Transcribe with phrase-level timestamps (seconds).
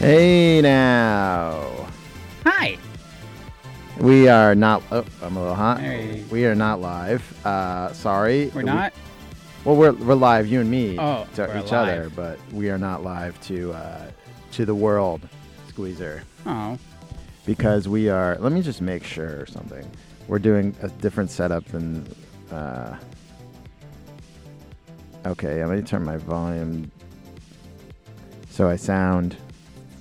[0.00, 1.69] Hey now.
[4.00, 4.82] We are not.
[4.90, 5.80] Oh, I'm a little hot.
[5.80, 6.24] Hey.
[6.30, 7.46] We are not live.
[7.46, 8.46] Uh, sorry.
[8.54, 8.94] We're We- not.
[9.64, 13.02] well, we're we're live, you and me, Oh, to each other, but we are not
[13.04, 14.10] live to uh,
[14.52, 15.20] to the world,
[15.68, 16.78] Squeezer, Oh,
[17.44, 18.36] because we are.
[18.40, 19.88] Let me just make sure or something.
[20.28, 22.06] We're doing a different setup than.
[22.50, 22.96] Uh,
[25.26, 26.90] okay, I'm gonna turn my volume
[28.48, 29.36] so I sound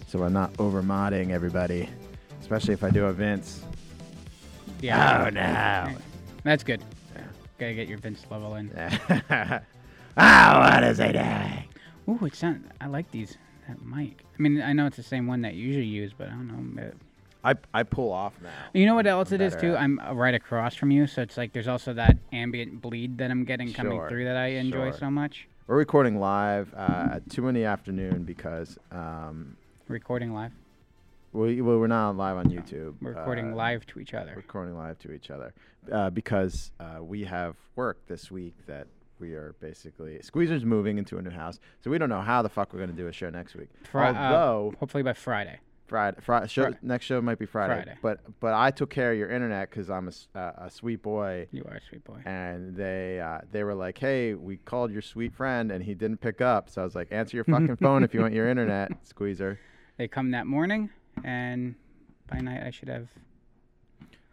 [0.08, 1.88] so I'm not over modding everybody,
[2.42, 3.62] especially if I do events.
[4.82, 5.26] Yeah.
[5.26, 5.98] Oh no.
[6.44, 6.84] That's good.
[7.58, 8.72] Gotta get your Vince level in.
[8.78, 9.62] Ah,
[10.80, 11.64] what is doing?
[12.08, 12.70] Ooh, it sound.
[12.80, 13.38] I like these.
[13.68, 14.23] That mic.
[14.38, 16.76] I mean, I know it's the same one that you usually use, but I don't
[16.76, 16.92] know.
[17.44, 18.50] I, I pull off now.
[18.73, 19.73] You know what else it is too?
[19.76, 23.18] at- I'm uh, right across from you, so it's like there's also that ambient bleed
[23.20, 25.00] that I'm getting coming Sure, through that I enjoy sure.
[25.00, 25.48] so much.
[25.68, 29.56] We're recording live uh, at two in the afternoon because um,
[29.88, 30.52] Recording live.
[31.33, 32.95] We well, we're not live on YouTube.
[33.02, 34.33] We're recording uh, live to each other.
[34.35, 35.53] Recording live to each other
[35.91, 38.88] uh, because uh, we have work this week that
[39.19, 42.50] we are basically Squeezer's moving into a new house, so we don't know how the
[42.50, 43.69] fuck we're gonna do a show next week.
[43.91, 45.59] Fri- uh, Although hopefully by Friday.
[45.88, 47.97] Friday, Friday show, next show might be Friday, Friday.
[48.03, 51.47] but but I took care of your internet because I'm a, uh, a sweet boy.
[51.52, 52.22] You are a sweet boy.
[52.25, 56.17] and they uh, they were like, "Hey, we called your sweet friend, and he didn't
[56.22, 58.91] pick up." So I was like, "Answer your fucking phone if you want your internet,
[59.03, 59.59] squeezer."
[59.97, 60.91] They come that morning,
[61.23, 61.75] and
[62.28, 63.08] by night I should have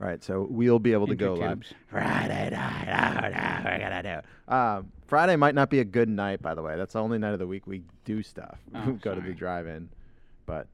[0.01, 1.63] All right, so we'll be able to go live.
[1.89, 2.89] Friday night.
[2.89, 3.29] Oh
[3.65, 4.03] no, we're gonna
[4.49, 4.53] do.
[4.55, 6.77] Um, Friday might not be a good night, by the way.
[6.77, 8.59] That's the only night of the week we do stuff.
[8.75, 9.35] Oh, go to the sorry.
[9.35, 9.89] drive-in,
[10.47, 10.67] but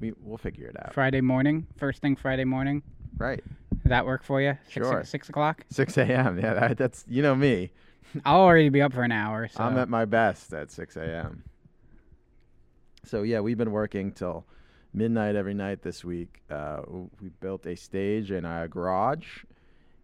[0.00, 0.92] we we'll figure it out.
[0.94, 2.82] Friday morning, first thing Friday morning.
[3.16, 4.58] Right, Does that work for you?
[4.64, 5.04] Six, Sure.
[5.04, 5.64] Six o'clock.
[5.70, 6.38] six a.m.
[6.40, 7.70] Yeah, that, that's you know me.
[8.24, 9.46] I'll already be up for an hour.
[9.48, 11.42] So I'm at my best at 6 a.m.
[13.04, 14.46] So yeah, we've been working till
[14.94, 16.40] midnight every night this week.
[16.50, 16.80] Uh,
[17.20, 19.44] we built a stage in our garage,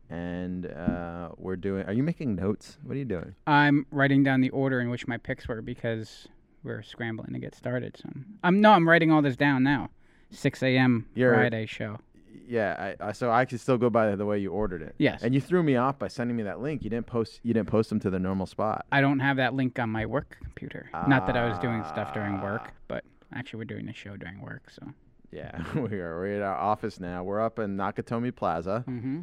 [0.09, 1.87] and uh, we're doing.
[1.87, 2.79] Are you making notes?
[2.83, 3.35] What are you doing?
[3.47, 6.29] I'm writing down the order in which my picks were because
[6.65, 7.97] we're scrambling to get started.
[7.97, 8.09] So
[8.43, 9.89] I'm no, I'm writing all this down now.
[10.33, 11.07] 6 a.m.
[11.15, 11.99] You're- Friday show.
[12.47, 14.97] Yeah, I, I, so I can still go by the way you ordered it.
[14.99, 15.23] Yes.
[15.23, 16.83] And you threw me off by sending me that link.
[16.83, 17.39] You didn't post.
[17.45, 18.87] You didn't post them to the normal spot.
[18.91, 20.91] I don't have that link on my work computer.
[21.07, 22.43] Not that I was doing stuff during Ah.
[22.43, 24.71] work, but actually we're doing the show during work.
[24.71, 24.87] So.
[25.33, 26.19] Yeah, we are.
[26.19, 27.23] We're at our office now.
[27.23, 28.85] We're up in Nakatomi Plaza.
[28.89, 29.21] Mm-hmm.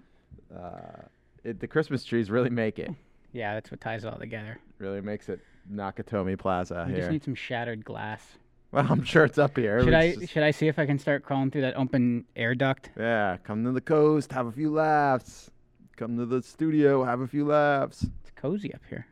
[0.56, 1.02] Uh,
[1.44, 2.92] it, the Christmas trees really make it.
[3.34, 4.60] Yeah, that's what ties it all together.
[4.80, 5.40] Really makes it
[5.72, 7.02] Nakatomi Plaza We here.
[7.02, 8.24] just need some shattered glass.
[8.72, 9.82] Well, I'm sure it's up here.
[9.84, 12.54] Should I just- should I see if I can start crawling through that open air
[12.56, 12.90] duct?
[12.98, 15.50] yeah, come to the coast, have a few laughs.
[15.96, 18.04] Come to the studio, have a few laughs.
[18.04, 19.08] It's cozy up here.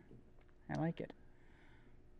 [0.69, 1.11] I like it.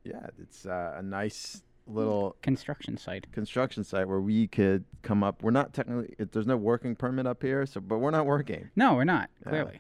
[0.04, 3.32] Yeah, it's uh, a nice little Construction site.
[3.32, 5.44] construction site where we could come up.
[5.44, 6.16] We're not technically.
[6.18, 8.70] It, there's no working permit up here, so but we're not working.
[8.76, 9.30] No, we're not.
[9.44, 9.80] Yeah, Clearly.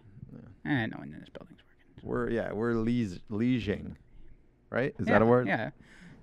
[0.65, 2.09] Eh, no one in this building's working.
[2.09, 3.97] We're yeah, we're leas- leasing,
[4.69, 4.93] right?
[4.99, 5.47] Is yeah, that a word?
[5.47, 5.71] Yeah.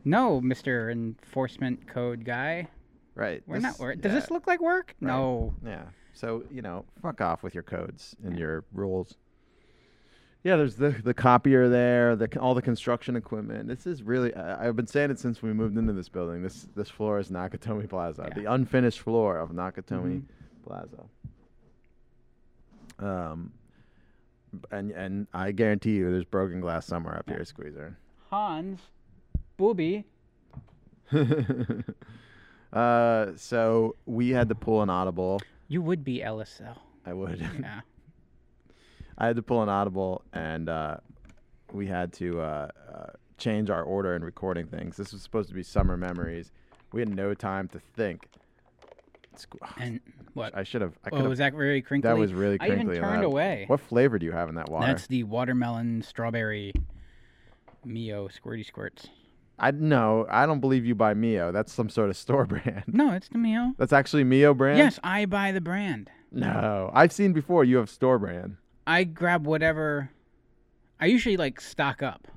[0.04, 0.90] No, Mr.
[0.90, 2.68] Enforcement Code guy.
[3.14, 3.42] Right.
[3.46, 4.00] We're this- not work.
[4.00, 4.94] Does this look like work?
[5.00, 5.08] Right.
[5.08, 5.54] No.
[5.64, 5.84] Yeah.
[6.12, 9.16] So you know, fuck off with your codes and your rules.
[10.44, 13.68] Yeah, there's the the copier there, the all the construction equipment.
[13.68, 14.34] This is really.
[14.34, 16.42] I, I've been saying it since we moved into this building.
[16.42, 18.42] This this floor is Nakatomi Plaza, Yeah.
[18.42, 20.24] the unfinished floor of Nakatomi Mhm.
[20.66, 21.04] Plaza.
[22.98, 23.52] Um,
[24.72, 27.96] and and I guarantee you, there's broken glass somewhere up here, Squeezer.
[28.30, 28.80] Hans.
[29.56, 30.04] Booby.
[32.72, 35.40] uh, so we had to pull an audible.
[35.68, 36.74] You would be Ellis, though.
[37.06, 37.38] I would.
[37.40, 37.80] Yeah.
[39.18, 40.96] I had to pull an audible, and uh,
[41.72, 43.06] we had to uh, uh,
[43.38, 44.96] change our order in recording things.
[44.96, 46.50] This was supposed to be summer memories.
[46.92, 48.28] We had no time to think.
[49.36, 50.00] Squ- and
[50.34, 50.56] what?
[50.56, 50.92] I should have.
[51.04, 51.52] I oh, was have.
[51.52, 52.08] that very crinkly?
[52.08, 52.96] That was really I even crinkly.
[52.98, 53.24] and turned loud.
[53.24, 53.64] away.
[53.66, 54.86] What flavor do you have in that water?
[54.86, 56.74] That's the watermelon strawberry
[57.84, 59.08] Mio squirty squirts.
[59.58, 60.26] I no.
[60.28, 61.50] I don't believe you buy Mio.
[61.52, 62.84] That's some sort of store brand.
[62.86, 63.72] No, it's the Mio.
[63.78, 64.78] That's actually Mio brand.
[64.78, 66.10] Yes, I buy the brand.
[66.30, 67.64] No, I've seen before.
[67.64, 68.56] You have store brand.
[68.86, 70.10] I grab whatever.
[71.00, 72.28] I usually like stock up.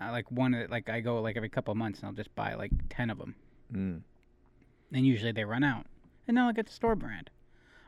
[0.00, 2.34] I like one of like I go like every couple of months and I'll just
[2.34, 3.34] buy like ten of them.
[3.72, 4.00] Mm.
[4.92, 5.86] And usually they run out,
[6.26, 7.30] and then I'll get the store brand.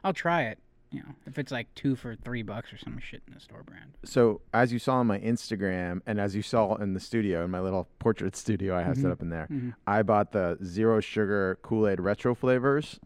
[0.04, 0.58] I'll try it.
[0.92, 3.62] you know, if it's like two for three bucks or some shit in the store
[3.62, 3.94] brand.
[4.04, 7.50] So as you saw on my Instagram, and as you saw in the studio, in
[7.50, 9.12] my little portrait studio I have set Mhm.
[9.12, 9.74] up in there, Mhm.
[9.86, 13.00] I bought the zero sugar Kool Aid retro flavors.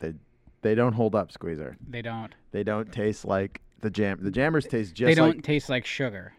[0.00, 0.12] They
[0.62, 1.78] they don't hold up, Squeezer.
[1.88, 2.34] They don't.
[2.50, 4.18] They don't taste like the jam.
[4.22, 6.32] The jammers taste just they don't like taste like sugar.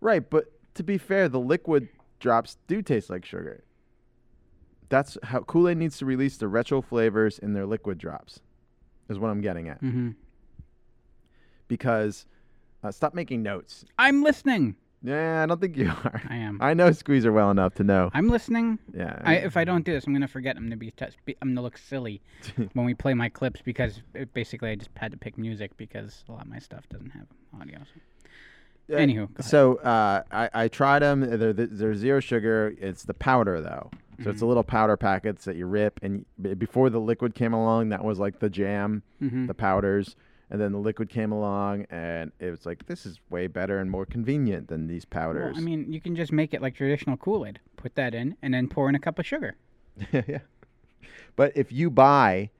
[0.00, 0.28] right.
[0.28, 1.88] But to be fair, the liquid
[2.20, 3.64] drops do taste like sugar.
[4.88, 8.40] That's how Kool Aid needs to release the retro flavors in their liquid drops.
[9.08, 9.78] Is what I'm getting at.
[9.78, 10.10] hmm
[11.68, 12.26] Because
[12.84, 13.84] uh, stop making notes.
[13.98, 14.76] I'm listening.
[15.04, 16.22] Yeah, I don't think you are.
[16.28, 16.58] I am.
[16.60, 18.10] I know Squeezer well enough to know.
[18.14, 18.78] I'm listening.
[18.94, 19.20] Yeah.
[19.24, 20.56] I, if I don't do this, I'm gonna forget.
[20.56, 20.90] I'm gonna be.
[20.92, 21.06] T-
[21.42, 22.20] I'm gonna look silly
[22.74, 26.24] when we play my clips because it, basically I just had to pick music because
[26.28, 27.26] a lot of my stuff doesn't have
[27.60, 27.78] audio.
[27.78, 28.94] So.
[28.94, 29.42] Uh, Anywho.
[29.42, 31.20] So uh, I, I tried them.
[31.38, 32.74] They're, they're zero sugar.
[32.78, 33.90] It's the powder though.
[34.22, 34.48] So it's the Mhm.
[34.50, 35.98] little powder packets that you rip.
[36.02, 36.26] And
[36.58, 39.46] before the liquid came along, that was like the jam, Mhm.
[39.48, 40.14] the powders.
[40.52, 43.90] And then the liquid came along, and it was like this is way better and
[43.90, 45.56] more convenient than these Well, powders.
[45.56, 47.58] I mean, you can just make it like traditional Kool Aid.
[47.76, 49.56] Put that in, and then pour in a cup of sugar.
[50.12, 50.40] yeah.
[51.36, 52.50] But if you buy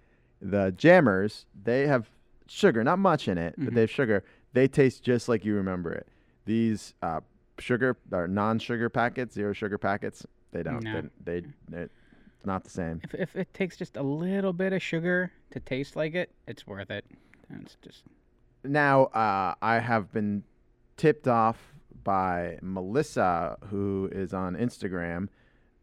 [0.41, 2.09] the jammers, they have
[2.47, 3.75] sugar, not much in it, but Mhm.
[3.75, 4.25] they have sugar.
[4.55, 6.09] They taste just like you remember it.
[6.47, 7.21] These uh,
[7.59, 10.83] sugar or non-sugar packets, zero sugar packets, they don't.
[10.83, 11.03] No.
[11.23, 11.91] They, they they're-
[12.39, 13.03] it's not the same.
[13.05, 16.67] If if it takes just a little bit of sugar to taste like it, it's
[16.67, 17.05] worth it.
[17.61, 18.05] It's just
[18.65, 20.45] Now, uh, I have been
[20.97, 25.29] tipped off by Melissa, who is on Instagram.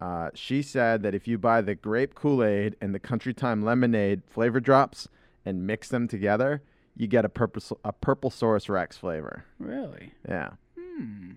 [0.01, 3.62] Uh, she said that if you buy the grape Kool Aid and the Country Time
[3.63, 5.07] lemonade flavor drops
[5.45, 6.62] and mix them together,
[6.95, 9.44] you get a purple a Purplesaurus Rex flavor.
[9.60, 10.13] really.
[10.27, 10.51] Yeah.
[10.77, 11.31] Hmm.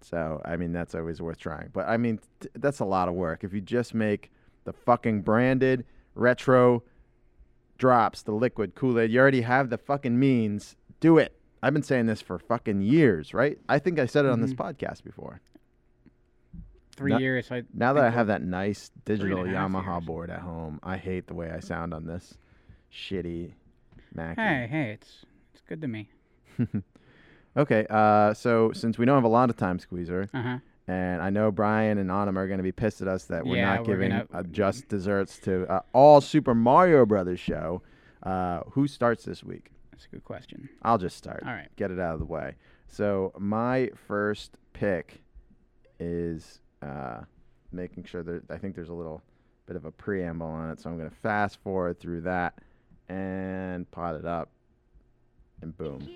[0.00, 1.70] So I mean that's always worth trying.
[1.72, 3.44] But I mean t- that's a lot of work.
[3.44, 4.30] If you just make
[4.64, 5.84] the fucking branded
[6.14, 6.82] retro
[7.82, 10.76] drops, the liquid Kool Aid, you already have the fucking means.
[11.00, 11.36] Do it.
[11.64, 13.58] I've been saying this for fucking years, right?
[13.68, 15.40] I think I said it on this podcast before.
[16.94, 17.50] Three years.
[17.50, 20.04] I Now that I have that nice digital and a half Yamaha years.
[20.04, 22.38] board at home, I hate the way I sound on this
[22.92, 23.54] shitty
[24.14, 24.36] Mac.
[24.36, 26.08] Hey, hey, it's it's good to me.
[27.56, 30.58] okay, uh, so since we don't have a lot of time, Squeezer, Uh huh.
[30.92, 33.56] And I know Brian and Autumn are going to be pissed at us that we're
[33.56, 37.82] Yeah, not we're giving gonna- uh, just desserts to uh, all Super Mario Brothers show.
[38.22, 39.70] Uh, who starts this week?
[39.90, 40.68] That's a good question.
[40.82, 41.42] I'll just start.
[41.46, 41.68] All right.
[41.76, 42.54] Get it out of the way.
[42.88, 45.22] So my first pick
[45.98, 47.20] is uh,
[47.72, 49.22] making sure that I think there's a little
[49.66, 52.54] bit of a preamble on it, so I'm going to fast forward through that
[53.08, 54.50] and pot it up,
[55.62, 56.08] and boom.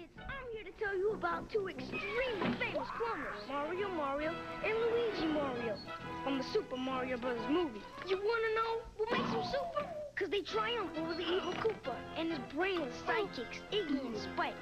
[0.97, 4.35] Tell you about two extremely famous plumbers, Mario Mario
[4.65, 5.77] and Luigi Mario,
[6.25, 7.39] from the Super Mario Bros.
[7.51, 7.83] movie.
[8.07, 9.87] You wanna know what makes them super?
[10.15, 14.55] Cause they triumph over the evil Koopa and his brainless sidekicks, Iggy and Spike,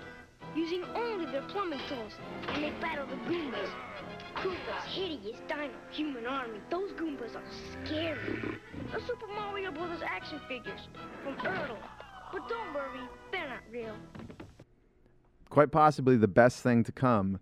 [0.56, 2.12] using only their plumbing tools,
[2.48, 3.70] and they battle the Goombas.
[4.34, 6.58] Koopa's hideous dino human army.
[6.70, 8.58] Those Goombas are scary.
[8.92, 10.00] The Super Mario Bros.
[10.04, 10.88] action figures
[11.22, 11.78] from Ertl.
[12.32, 13.94] But don't worry, they're not real.
[15.50, 17.38] Quite possibly the best thing to come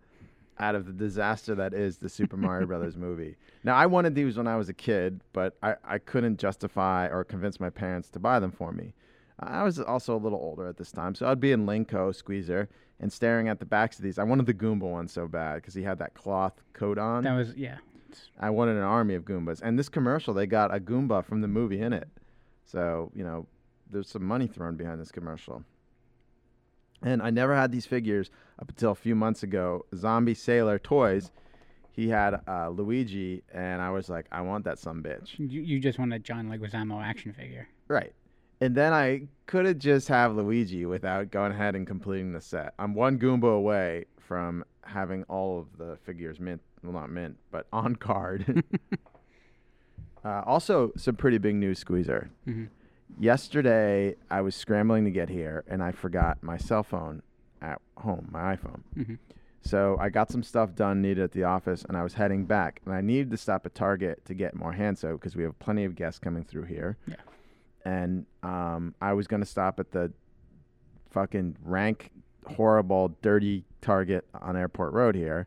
[0.58, 3.37] out of the disaster that is the Super Mario Brothers movie.
[3.64, 7.25] Now, I wanted these when I was a kid, but I, I couldn't justify or
[7.25, 8.94] convince my parents to buy them for me.
[9.38, 12.69] I was also a little older at this time, so I'd be in Linko Squeezer
[13.00, 14.19] and staring at the backs of these.
[14.19, 17.25] I wanted the Goomba one so bad because he had that cloth coat on.
[17.25, 17.78] That was yeah.
[18.38, 19.61] I wanted an army of Goombas.
[19.62, 22.09] And this commercial, they got a Goomba from the movie in it.
[22.64, 23.47] So, you know,
[23.90, 25.64] there's some money thrown behind this commercial.
[27.02, 28.30] And I never had these figures
[28.61, 29.87] up until a few months ago.
[29.94, 31.30] Zombie Sailor Toys,
[31.90, 35.38] he had uh, Luigi, and I was like, I want that some bitch.
[35.38, 37.68] You you just want a John Leguizamo action figure.
[37.88, 38.12] Right.
[38.61, 42.75] And then I could have just have Luigi without going ahead and completing the set.
[42.78, 47.66] I'm one Goomba away from having all of the figures mint, well, not mint, but
[47.73, 48.62] on card.
[50.25, 52.30] uh, also, some pretty big news, Squeezer.
[52.47, 52.68] Mhm.
[53.19, 57.23] Yesterday, I was scrambling to get here, and I forgot my cell phone
[57.61, 58.83] at home, my iPhone.
[58.97, 59.19] Mhm.
[59.61, 62.81] So I got some stuff done needed at the office, and I was heading back.
[62.85, 65.57] And I needed to stop at Target to get more hand soap because we have
[65.61, 66.97] plenty of guests coming through here.
[67.07, 67.14] Yeah.
[67.85, 70.12] And um, I was gonna stop at the
[71.11, 72.11] fucking rank,
[72.47, 75.47] horrible, dirty Target on Airport Road here.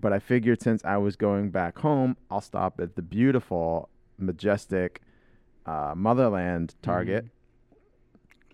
[0.00, 3.88] But I figured since I was going back home, I'll stop at the beautiful,
[4.18, 5.00] majestic
[5.66, 7.26] uh, Motherland Target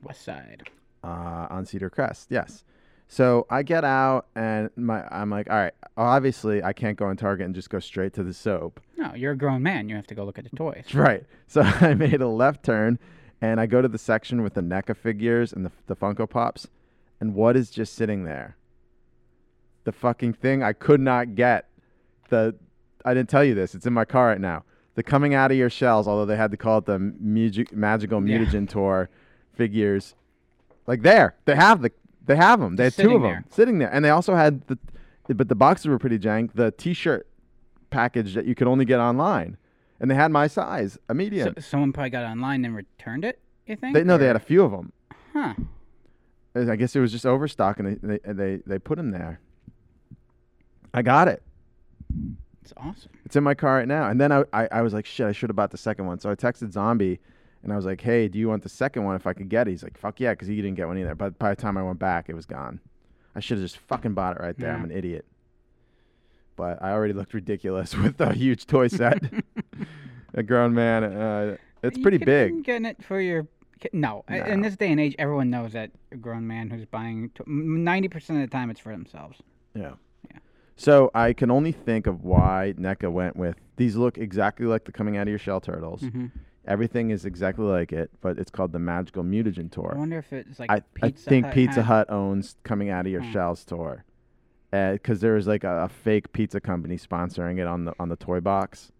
[0.02, 0.68] West Side.
[1.04, 2.28] uh, on Cedar Crest.
[2.30, 2.64] Yes.
[3.10, 7.16] So I get out and my I'm like, all right, obviously I can't go in
[7.16, 8.80] Target and just go straight to the soap.
[8.98, 9.88] No, you're a grown man.
[9.88, 10.84] You have to go look at the toys.
[10.94, 11.24] Right.
[11.46, 12.98] So I made a left turn
[13.40, 16.66] and I go to the section with the NECA figures and the the Funko Pops,
[17.20, 18.56] and what is just sitting there?
[19.84, 21.68] The fucking thing I could not get.
[22.28, 22.56] The
[23.06, 23.74] I didn't tell you this.
[23.74, 24.64] It's in my car right now.
[24.98, 28.38] The coming out of your shells, although they had to call it the magical Yeah.
[28.38, 29.08] mutagen tour
[29.52, 30.16] figures,
[30.88, 31.92] like there they have the
[32.26, 32.74] they have them.
[32.74, 33.44] They had two of them there.
[33.48, 34.76] sitting there, and they also had the,
[35.32, 36.50] but the boxes were pretty jank.
[36.54, 37.28] The T-shirt
[37.90, 39.56] package that you could only get online,
[40.00, 41.54] and they had my size, a medium.
[41.54, 43.38] So, someone probably got it online and returned it.
[43.68, 43.94] You think?
[43.94, 44.92] they no, they had a few of them.
[45.32, 45.54] Huh.
[46.56, 49.38] I guess it was just overstock, and they they they, they put them there.
[50.92, 51.40] I got it.
[52.62, 53.12] It's awesome.
[53.28, 54.08] It's in my car right now.
[54.08, 56.18] And then I, I, I was like, shit, I should have bought the second one.
[56.18, 57.20] So I texted Zombie,
[57.62, 59.68] and I was like, hey, do you want the second one if I could get
[59.68, 59.72] it?
[59.72, 61.14] He's like, fuck yeah, because he didn't get one either.
[61.14, 62.80] But by the time I went back, it was gone.
[63.36, 64.72] I should have just fucking bought it right there.
[64.72, 65.26] I'm an idiot.
[66.56, 69.22] But I already looked ridiculous with a huge toy set.
[70.34, 71.04] a grown man.
[71.04, 72.64] Uh, it's You pretty big.
[72.64, 73.46] Getting it for your.
[73.78, 77.30] ki- No, in this day and age, everyone knows that a grown man who's buying
[77.46, 79.38] ninety percent of the time it's for themselves.
[79.74, 79.92] Yeah.
[80.78, 84.92] So I can only think of why NECA went with these look exactly like the
[84.92, 86.02] coming out of your shell turtles.
[86.02, 86.26] hmm
[86.66, 89.92] Everything is exactly like it, but it's called the Magical Mutagen Tour.
[89.94, 93.06] I wonder if it's like I, I think Hut Pizza had- Hut owns coming out
[93.06, 93.32] of your Hmm.
[93.32, 94.04] shells tour,
[94.70, 98.16] because there was like a, a fake pizza company sponsoring it on the on the
[98.16, 98.92] toy box.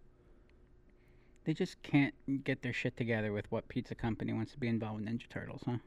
[1.45, 5.01] They just can't get their shit together with what pizza company wants to be involved
[5.01, 5.77] with Ninja Turtles, huh?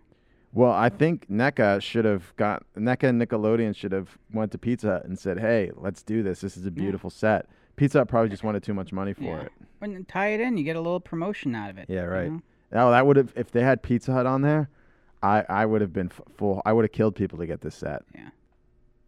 [0.55, 4.89] Well, I think NECA should have got NECA and Nickelodeon should have went to Pizza
[4.89, 6.41] Hut and said, "Hey, let's do this.
[6.43, 9.41] This is a beautiful set." Pizza Hut probably just wanted too much money for Yeah.
[9.43, 9.53] it.
[9.79, 11.87] When you tie it in, you get a little promotion out of it.
[11.89, 12.31] Yeah, you right.
[12.31, 12.43] know?
[12.75, 14.69] Oh, that would have if they had Pizza Hut on there,
[15.23, 16.61] I I would have been f- full.
[16.67, 18.29] I would have killed people to get this set, Yeah.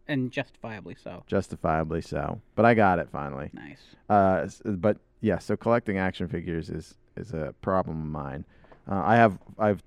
[0.08, 1.24] And justifiably so.
[1.26, 2.40] justifiably so.
[2.54, 3.50] But I got it finally.
[3.52, 3.96] Nice.
[4.08, 8.44] Uh, s- but yeah, so collecting action figures is is a problem of mine.
[8.88, 9.82] Uh, I have I have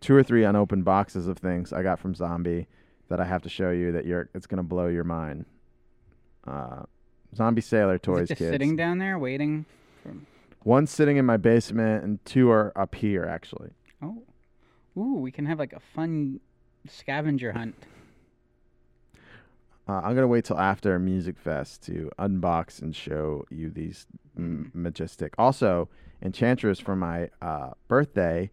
[0.00, 2.66] two or three unopened boxes of things I got from Zombie
[3.08, 5.46] that I have to show you that you're it's gonna blow your mind.
[6.46, 6.82] Uh,
[7.34, 8.50] Zombie Sailor Is toys, it just kids.
[8.50, 9.64] sitting down there waiting?
[10.02, 10.14] For...
[10.64, 13.70] One's sitting in my basement, and two are up here actually.
[14.02, 14.22] Oh,
[14.96, 16.40] ooh, we can have like a fun
[16.88, 17.74] scavenger hunt.
[19.88, 25.34] Uh, I'm gonna wait till after Music Fest to unbox and show you these majestic.
[25.38, 25.88] Also,
[26.20, 28.50] Enchantress for my uh, birthday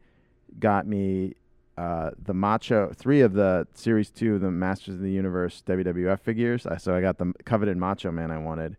[0.60, 1.36] got me
[1.78, 6.20] uh, the Macho three of the Series Two of the Masters of the Universe WWF
[6.20, 6.66] figures.
[6.66, 8.78] Uh, so I got the coveted Macho Man I wanted,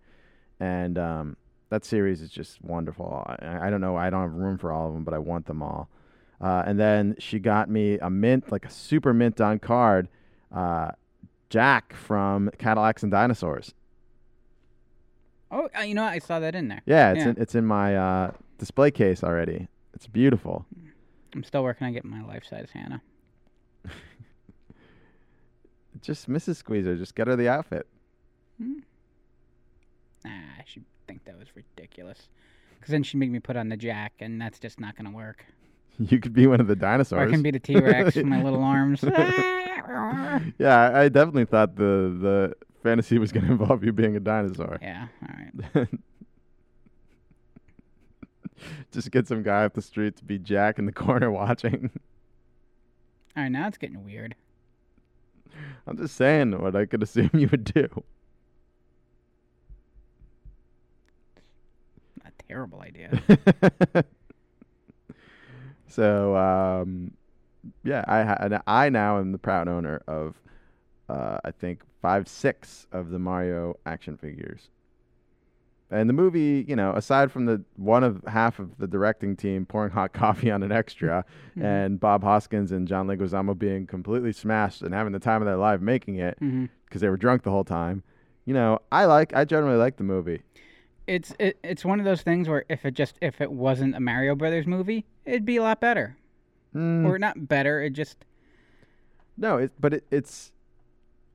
[0.61, 1.37] and um,
[1.71, 3.25] that series is just wonderful.
[3.27, 5.47] I, I don't know, I don't have room for all of them, but I want
[5.47, 5.89] them all.
[6.41, 10.09] Uh, and then she got me a mint, like a super mint on card.
[10.55, 10.91] Uh,
[11.49, 13.73] Jack from Cadillacs and Dinosaurs.
[15.51, 16.13] Oh, uh, you know, what?
[16.13, 16.83] I saw that in there.
[16.87, 17.29] Yeah, it's Yeah.
[17.31, 19.69] In, it's in my uh, display case already.
[19.95, 20.67] It's beautiful.
[21.35, 23.03] I'm still working on getting my life size Hannah.
[26.03, 26.57] Just Mrs.
[26.57, 27.87] Squeezer, just get her the outfit.
[28.61, 28.81] Hmm.
[30.25, 30.31] Nah,
[30.67, 32.29] she'd think that was ridiculous.
[32.79, 35.17] Because then she'd make me put on the jack, and that's just not going to
[35.17, 35.45] work.
[35.99, 37.27] You could be one of the Or dinosaurs.
[37.27, 39.03] I can be the T Rex with my little arms.
[40.59, 44.21] yeah, I, I definitely thought the the fantasy was going to involve you being a
[44.21, 44.79] dinosaur.
[44.83, 45.35] yeah, all
[45.75, 45.89] right.
[48.93, 51.91] just get some guy off the street to be Jack in the corner watching.
[53.37, 54.35] All right, now it's getting weird.
[55.87, 57.89] I'm just saying what I could assume you would do.
[62.25, 63.23] A terrible idea.
[65.89, 67.13] so um,
[67.85, 70.41] yeah, I ha- I now am the proud owner of
[71.09, 74.69] uh, I think five, six of the Mario action figures.
[75.91, 79.65] And the movie, you know, aside from the one of half of the directing team
[79.67, 81.25] pouring hot coffee on an extra,
[81.57, 81.63] Mhm.
[81.65, 85.57] and Bob Hoskins and John Leguizamo being completely smashed and having the time of their
[85.57, 86.39] life making it
[86.87, 88.03] because they were drunk the whole time,
[88.45, 90.43] you know, I like, I generally like the movie.
[91.07, 94.01] It's it, it's one of those things where if it just if it wasn't a
[94.01, 96.17] Mario Brothers movie, it'd be a lot better.
[96.75, 97.81] Mm, Or not better.
[97.81, 98.25] It just
[99.37, 100.51] no, it, but it, it's,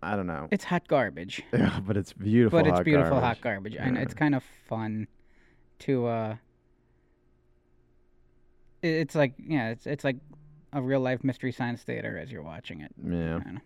[0.02, 1.44] I don't know, it's hot garbage.
[1.54, 2.60] Yeah, but it's beautiful.
[2.60, 3.28] but it's hot beautiful garbage.
[3.38, 5.08] hot garbage, and it's kind of fun
[5.80, 6.36] to uh.
[8.82, 10.18] It's like yeah, it's it's like
[10.74, 12.92] a real life mystery science theater as you're watching it.
[13.04, 13.40] Yeah.
[13.46, 13.60] I know.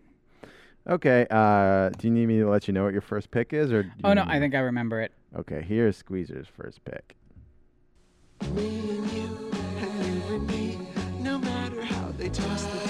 [0.87, 1.25] Okay.
[1.31, 3.91] Uh, do you need me to let you know what your first pick is, or?
[4.03, 5.11] Oh no, need I think I remember it.
[5.37, 7.15] Okay, here's Squeezer's first pick.
[8.53, 10.77] Me and you, and you and me.
[11.19, 12.84] No matter how they toss the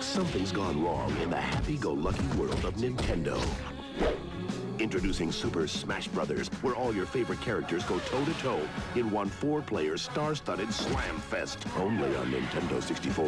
[0.00, 3.42] Something's gone wrong in the happy-go-lucky world of Nintendo.
[4.78, 8.60] Introducing Super Smash Brothers, where all your favorite characters go toe to toe
[8.94, 11.66] in one four player star studded slam fest.
[11.78, 13.24] Only on Nintendo 64.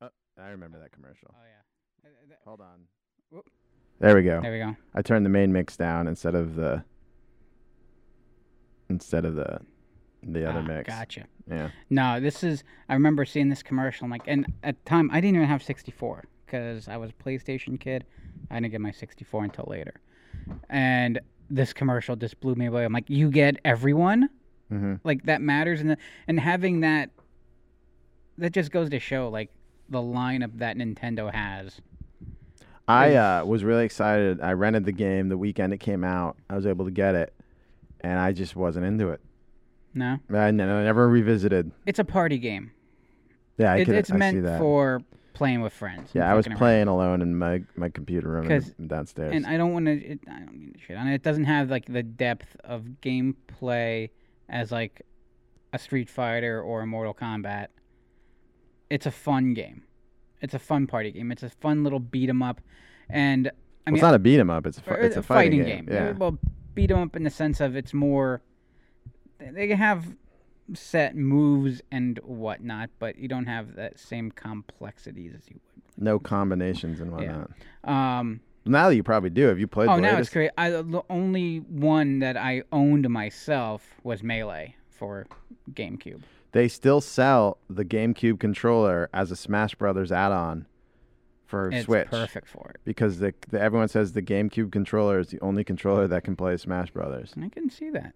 [0.00, 0.08] Oh,
[0.40, 1.34] I remember that commercial.
[1.34, 2.08] Oh yeah.
[2.08, 2.86] Uh, uh, Hold on.
[3.30, 3.50] Whoop.
[4.00, 4.40] There we go.
[4.40, 4.74] There we go.
[4.94, 6.82] I turned the main mix down instead of the
[8.88, 9.60] instead of the
[10.22, 10.88] the other Ah, mix.
[10.88, 11.26] Gotcha.
[11.48, 11.70] Yeah.
[11.90, 12.64] No, this is.
[12.88, 14.04] I remember seeing this commercial.
[14.04, 17.22] I'm like, and at the time I didn't even have 64 because I was a
[17.22, 18.04] PlayStation kid.
[18.50, 19.94] I didn't get my 64 until later,
[20.68, 22.84] and this commercial just blew me away.
[22.84, 24.28] I'm like, you get everyone,
[24.68, 27.10] hmm like that matters, and the, and having that,
[28.38, 29.50] that just goes to show like
[29.88, 31.80] the lineup that Nintendo has.
[32.86, 34.40] I uh, was really excited.
[34.40, 36.36] I rented the game the weekend it came out.
[36.48, 37.34] I was able to get it,
[38.00, 39.20] and I just wasn't into it.
[39.94, 41.70] No, I, n- I never revisited.
[41.86, 42.70] it's a party game.
[43.56, 43.94] Yeah, I It, could.
[43.96, 44.58] it's I see meant that.
[44.60, 45.00] for
[45.34, 46.10] playing with friends.
[46.14, 46.58] and yeah, I was fucking around.
[46.58, 49.34] playing alone in my my computer room in downstairs.
[49.34, 49.92] and I don't want to.
[50.30, 51.14] I don't mean to shit on it.
[51.14, 54.10] It doesn't have like the depth of gameplay
[54.48, 55.02] as like
[55.72, 57.68] a Street Fighter or a Mortal Kombat.
[58.90, 59.82] It's a fun game.
[60.40, 61.32] It's a fun party game.
[61.32, 62.60] It's a fun little beat 'em up,
[63.10, 63.50] and
[63.86, 64.66] I mean, it's not a beat 'em up.
[64.66, 65.84] It's a, fi- or it's a fighting, game.
[65.86, 65.94] game.
[65.94, 66.12] Yeah.
[66.12, 66.38] Well,
[66.78, 68.40] beat 'em up in the sense of it's more.
[69.38, 70.16] they- have
[70.74, 76.02] set moves and whatnot, but you don't have that same complexities as you would.
[76.04, 77.50] No combinations and whatnot.
[77.84, 77.90] would.
[77.90, 79.46] Um, Now that you probably do.
[79.46, 79.88] Have you played?
[79.88, 80.32] Oh, the now it's latest?
[80.34, 80.50] great.
[80.58, 85.26] I, the only one that I owned myself was Melee for
[85.72, 86.20] GameCube.
[86.52, 90.66] They still sell the GameCube controller as a Smash Brothers add-on
[91.48, 91.76] for Switch.
[91.78, 92.80] It's Switch perfect for it.
[92.84, 96.56] because the, the everyone says the GameCube controller is the only controller that can play
[96.56, 97.32] Smash Brothers.
[97.34, 98.12] And I can see that.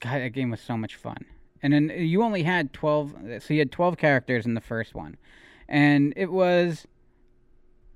[0.00, 1.24] God, that game was so much fun.
[1.62, 5.16] And then you only had 12, so you had 12 characters in the first one.
[5.68, 6.86] And it was,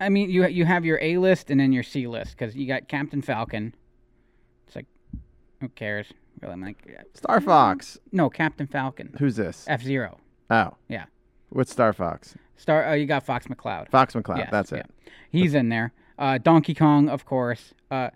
[0.00, 2.66] I mean, you you have your A list and then your C list because you
[2.66, 3.74] got Captain Falcon.
[4.66, 4.86] It's like,
[5.60, 6.06] who cares?
[6.40, 6.82] Really, I'm like,
[7.14, 7.98] Star Fox.
[8.12, 9.14] no, Captain Falcon.
[9.18, 9.66] Who's this?
[9.68, 10.18] F Zero.
[10.48, 11.04] Oh, Yeah.
[11.50, 12.34] what's Star Fox?
[12.60, 12.86] Star.
[12.88, 13.88] Oh, you got Fox McCloud.
[13.90, 14.38] Fox McCloud.
[14.38, 14.78] Yes, That's yeah.
[14.78, 14.90] it.
[15.30, 15.92] He's in there.
[16.18, 17.72] Uh, Donkey Kong, of course.
[17.90, 18.10] Uh,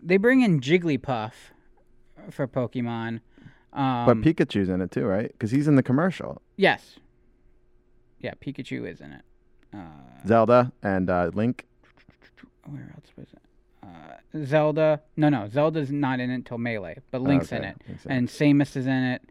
[0.00, 1.32] they bring in Jigglypuff
[2.30, 3.20] for Pokemon.
[3.72, 5.30] Um, But Pikachu's in it too, right?
[5.32, 6.40] Because he's in the commercial.
[6.56, 6.98] yes,
[8.20, 9.22] yeah, Pikachu is in it.
[9.72, 9.78] Uh,
[10.26, 11.66] Zelda and uh, Link.
[12.66, 13.40] where else was it?
[13.82, 15.00] Uh, Zelda.
[15.16, 17.68] No, no, Zelda's not in it until Melee, but Link's in okay.
[17.68, 18.00] it, in it.
[18.06, 19.22] and Samus is in it,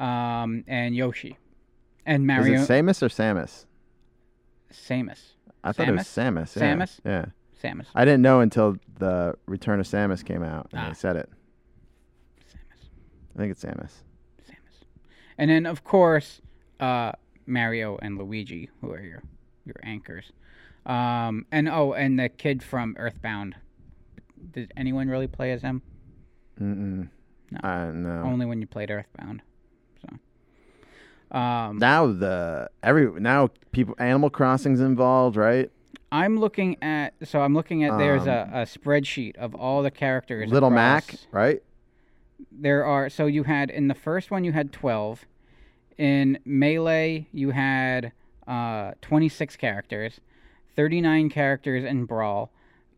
[0.00, 1.36] um, and Yoshi,
[2.06, 2.60] and Mario.
[2.60, 3.64] Is it Samus or Samus?
[4.72, 5.18] Samus.
[5.64, 6.56] I thought it was Samus.
[6.56, 6.74] Yeah.
[6.76, 7.00] Samus?
[7.04, 7.24] Yeah.
[7.62, 7.86] Samus.
[7.94, 10.88] I didn't know until the Return of Samus came out and Ah.
[10.88, 11.28] they said it.
[12.40, 12.88] Samus.
[13.34, 13.92] I think it's Samus.
[14.48, 14.84] Samus.
[15.36, 16.40] And then of course,
[16.80, 17.12] uh,
[17.46, 19.22] Mario and Luigi, who are your
[19.64, 20.32] your anchors.
[20.86, 23.56] Um, and oh, and the kid from Earthbound.
[24.52, 25.82] Did anyone really play as him?
[26.60, 27.08] Mm-mm.
[27.50, 27.60] No.
[27.68, 28.22] Uh, no.
[28.22, 29.42] Only when you played Earthbound.
[31.30, 35.70] Um, now the every now people Animal Crossing's involved, right?
[36.10, 39.90] I'm looking at so I'm looking at there's a, Um, a spreadsheet of all the
[39.90, 40.50] characters.
[40.50, 41.62] Little Mac, right?
[42.52, 45.26] there are so you had in the first one you had 12
[45.98, 48.12] in melee you had
[48.46, 50.20] uh 26 characters
[50.76, 52.52] 39 characters in brawl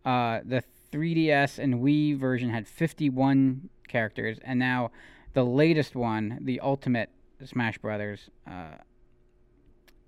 [0.05, 0.63] uh the
[0.93, 4.91] 3ds and wii version had 51 characters and now
[5.33, 7.09] the latest one the ultimate
[7.47, 8.77] smash brothers uh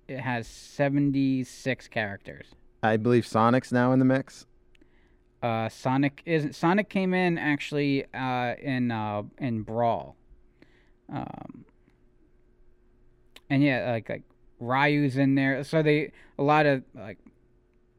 [0.07, 2.47] it has 76 characters
[2.83, 4.45] I believe Sonic's now in the mix.
[5.41, 10.17] uh, Sonic is Sonic came in actually uh, in uh, in Brawl,
[11.11, 11.63] um,
[13.49, 14.23] and yeah, like like
[14.59, 15.63] Ryu's in there.
[15.63, 17.19] So they a lot of like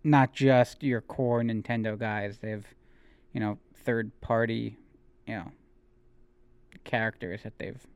[0.02, 2.38] not just your core Nintendo guys.
[2.38, 2.66] They have
[3.32, 4.76] you know third party
[5.26, 5.50] you know
[6.84, 7.86] characters that they've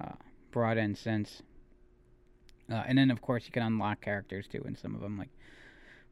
[0.00, 0.14] uh,
[0.54, 1.42] brought in since.
[2.70, 5.28] Uh, and then of course you can unlock characters too, and some of them like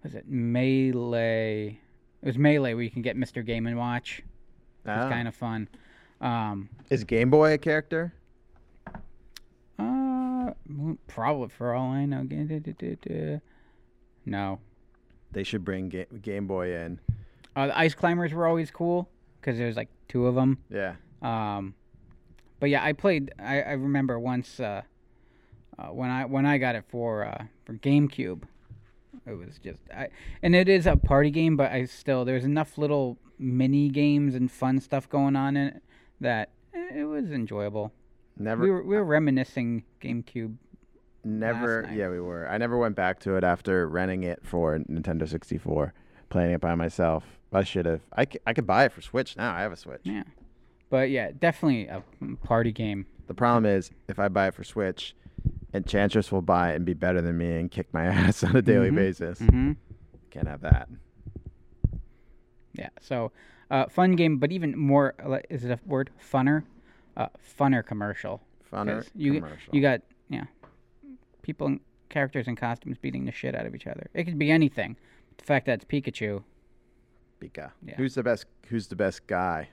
[0.02, 1.78] was it Melee?
[2.22, 3.46] It was Melee where you can get Mr.
[3.46, 4.18] Game and Watch.
[4.80, 5.08] It's Ah.
[5.08, 5.68] kind of fun.
[6.20, 8.12] Um, Is Game Boy a character?
[9.78, 10.52] uh,
[11.06, 12.26] probably for all I know.
[14.26, 14.58] No.
[15.32, 17.00] They should bring Ga- Game Boy in.
[17.56, 19.08] Uh, the ice climbers were always cool
[19.40, 20.58] because there's like two of them.
[20.68, 20.94] Yeah.
[21.22, 21.74] Um,
[22.62, 23.32] but yeah, I played.
[23.40, 24.82] I, I remember once uh,
[25.76, 28.44] uh, when I when I got it for uh, for GameCube.
[29.26, 30.08] It was just, I,
[30.44, 34.48] and it is a party game, but I still there's enough little mini games and
[34.48, 35.82] fun stuff going on in it
[36.20, 37.92] that eh, it was enjoyable.
[38.38, 38.62] Never.
[38.62, 40.54] We were we were reminiscing GameCube
[41.24, 41.90] Never.
[41.92, 42.48] Yeah, we were.
[42.48, 45.92] I never went back to it after renting it for Nintendo 64,
[46.30, 47.24] playing it by myself.
[47.52, 48.02] I should have.
[48.12, 49.52] I, c- I could buy it for Switch now.
[49.52, 50.02] I have a Switch.
[50.04, 50.22] Yeah.
[50.92, 52.02] But yeah, definitely a
[52.44, 53.06] party game.
[53.26, 55.16] The problem is, if I buy it for Switch,
[55.72, 58.60] Enchantress will buy it and be better than me and kick my ass on a
[58.60, 58.96] daily Mhm.
[58.96, 59.38] basis.
[59.38, 59.72] hmm
[60.30, 60.90] Can't have that.
[62.74, 62.90] Yeah.
[63.00, 63.32] So,
[63.70, 65.14] uh, fun game, but even more.
[65.24, 66.10] uh, Is it a word?
[66.30, 66.64] Funner.
[67.16, 67.28] Uh,
[67.58, 68.42] funner commercial.
[68.70, 69.74] Funner you commercial.
[69.74, 70.44] you got yeah,
[71.40, 74.08] people and characters in costumes beating the shit out of each other.
[74.12, 74.96] It could be anything.
[75.38, 76.42] The fact that it's Pikachu.
[77.40, 77.70] Pika.
[77.82, 77.94] Yeah.
[77.96, 78.44] Who's the best?
[78.68, 79.70] Who's the best guy?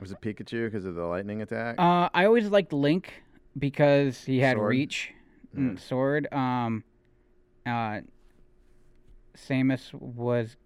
[0.00, 1.76] Was it Pikachu because of the lightning attack?
[1.78, 3.22] Uh, I always liked Link
[3.58, 4.68] because he had Sword?
[4.70, 5.12] reach,
[5.54, 6.32] and sword.
[6.32, 6.84] Um,
[7.66, 8.00] uh,
[9.36, 10.56] Samus was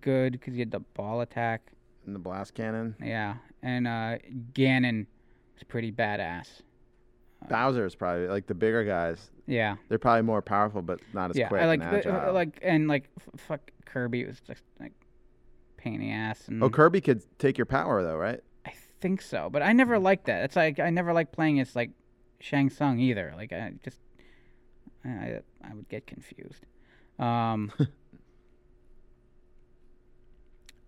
[0.00, 1.62] good because he had the ball attack.
[2.06, 2.94] and the blast cannon.
[3.02, 4.18] Yeah, and uh,
[4.52, 5.06] Ganon
[5.54, 6.62] was pretty badass.
[7.48, 9.30] Bowser is probably like the bigger guys.
[9.46, 11.48] Yeah, They're probably more powerful, but not as yeah.
[11.48, 14.92] quick I like and the, uh, like and like f- fuck Kirby was just like
[15.78, 16.46] pain in the ass.
[16.48, 18.40] And oh, Kirby could take your power though, right?
[18.66, 20.44] I think so, but I never liked that.
[20.44, 21.90] It's like I never liked playing as like
[22.40, 23.32] Shang Tsung either.
[23.36, 24.00] Like I just
[25.04, 26.66] I I would get confused.
[27.18, 27.72] Um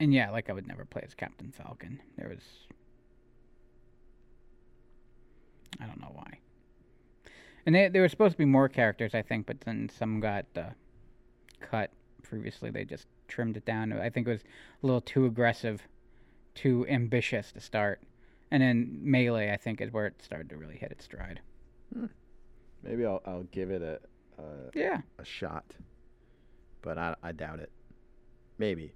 [0.00, 2.00] And yeah, like I would never play as Captain Falcon.
[2.16, 2.42] There was
[5.78, 6.38] I don't know why.
[7.66, 10.46] And they there were supposed to be more characters, I think, but then some got
[10.56, 10.70] uh,
[11.60, 11.90] cut
[12.22, 12.70] previously.
[12.70, 13.92] They just trimmed it down.
[13.92, 14.42] I think it was
[14.82, 15.86] a little too aggressive
[16.54, 18.02] too ambitious to start.
[18.50, 21.40] And then melee, I think, is where it started to really hit its stride.
[22.82, 24.00] Maybe I'll I'll give it a
[24.42, 25.02] a, Yeah.
[25.18, 25.64] a shot,
[26.82, 27.70] but I I doubt it.
[28.58, 28.92] Maybe,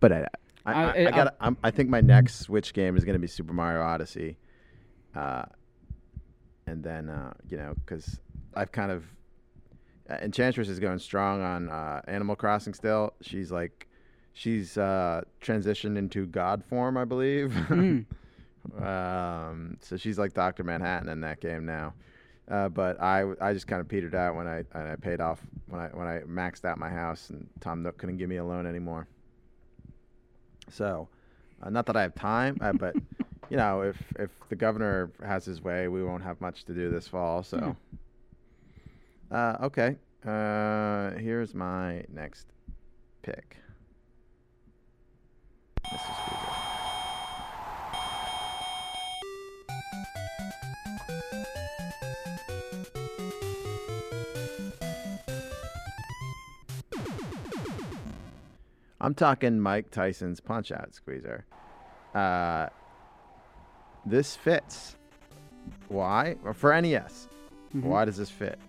[0.00, 0.26] but I
[0.64, 3.26] I, Uh, I, I got I'm, I think my next Switch game is gonna be
[3.26, 4.38] Super Mario Odyssey,
[5.16, 5.44] uh,
[6.66, 8.20] and then uh, you know because
[8.54, 9.06] I've kind of uh,
[10.20, 13.14] Enchantress is going strong on uh, Animal Crossing still.
[13.20, 13.88] She's like
[14.32, 17.54] she's uh, transitioned into God form, I believe.
[18.70, 18.80] Mm.
[18.80, 21.94] Um, so she's like Doctor Manhattan in that game now.
[22.48, 25.88] Uh, but I just kind of petered out when I, I paid off when I
[25.88, 29.06] when I maxed out my house and Tom Nook couldn't give me a loan anymore.
[30.70, 31.08] So,
[31.62, 32.94] uh, not that I have time, uh, but
[33.50, 36.90] you know, if if the governor has his way, we won't have much to do
[36.90, 37.42] this fall.
[37.42, 37.76] So,
[39.32, 39.96] uh, okay.
[40.26, 42.46] Uh, here's my next
[43.22, 43.56] pick.
[45.86, 45.98] Mr.
[45.98, 46.72] Speaker.
[59.00, 61.44] I'm talking Mike Tyson's Punch Out Squeezer.
[62.14, 62.68] Uh,
[64.06, 64.96] this fits.
[65.88, 66.36] Why?
[66.54, 67.28] For NES.
[67.74, 67.88] Mm-hmm.
[67.88, 68.60] Why does this fit?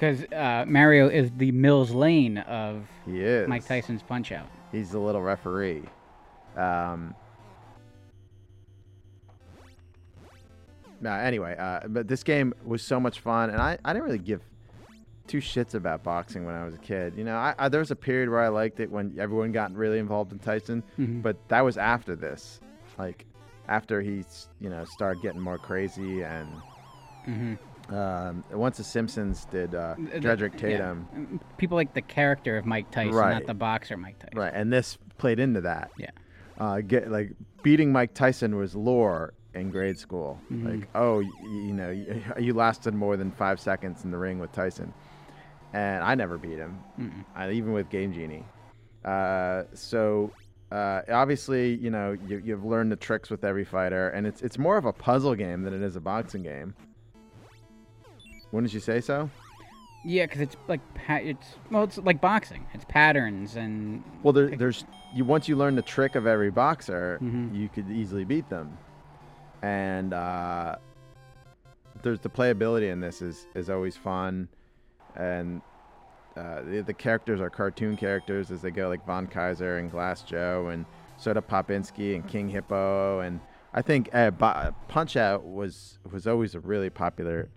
[0.00, 3.46] Because uh, Mario is the Mills Lane of He is.
[3.46, 4.46] Mike Tyson's Punch Out.
[4.72, 5.82] He's the little referee.
[6.56, 7.14] Um,
[11.04, 14.40] anyway, uh, but this game was so much fun, and I, I didn't really give
[15.26, 17.12] two shits about boxing when I was a kid.
[17.14, 19.70] You know, I, I, there was a period where I liked it when everyone got
[19.74, 21.20] really involved in Tyson, Mhm.
[21.20, 22.60] but that was after this.
[22.98, 23.26] Like,
[23.68, 24.24] after he,
[24.60, 26.48] you know, started getting more crazy, and
[27.28, 27.54] Mm-hmm.
[27.90, 30.56] Um, once the Simpsons did uh, Drederick.
[30.56, 31.08] Tatum.
[31.16, 33.32] Mm, People like the character of Mike Tyson, Right.
[33.34, 34.38] not the boxer Mike Tyson.
[34.38, 35.90] Right, and this played into that.
[35.98, 36.10] Yeah.
[36.58, 40.38] Uh, get like beating Mike Tyson was lore in grade school.
[40.52, 40.68] Mm-hmm.
[40.80, 44.38] Like, oh, y- you know, you, you lasted more than five seconds in the ring
[44.38, 44.92] with Tyson,
[45.72, 47.24] and I never beat him, Mm-mm.
[47.34, 48.44] I, even with Game Genie.
[49.04, 50.30] Uh, so
[50.70, 54.58] uh, obviously, you know, you, you've learned the tricks with every fighter, and it's it's
[54.58, 56.74] more of a puzzle game than it is a boxing game.
[58.52, 59.30] Wouldn't you say so?
[60.04, 62.66] Yeah, because it's like it's well, it's like boxing.
[62.72, 64.84] It's patterns and Well, there, there's
[65.14, 67.54] you once you learn the trick of every boxer, Mhm.
[67.54, 68.78] you could easily beat them,
[69.62, 70.76] and uh,
[72.02, 74.48] there's the playability in this is is always fun,
[75.16, 75.60] and
[76.36, 80.22] uh, the, the characters are cartoon characters as they go, like Von Kaiser and Glass
[80.22, 80.86] Joe and
[81.18, 83.38] Soda Popinski and King Hippo, and
[83.74, 84.30] I think uh,
[84.88, 87.50] Punch Out was was always a really popular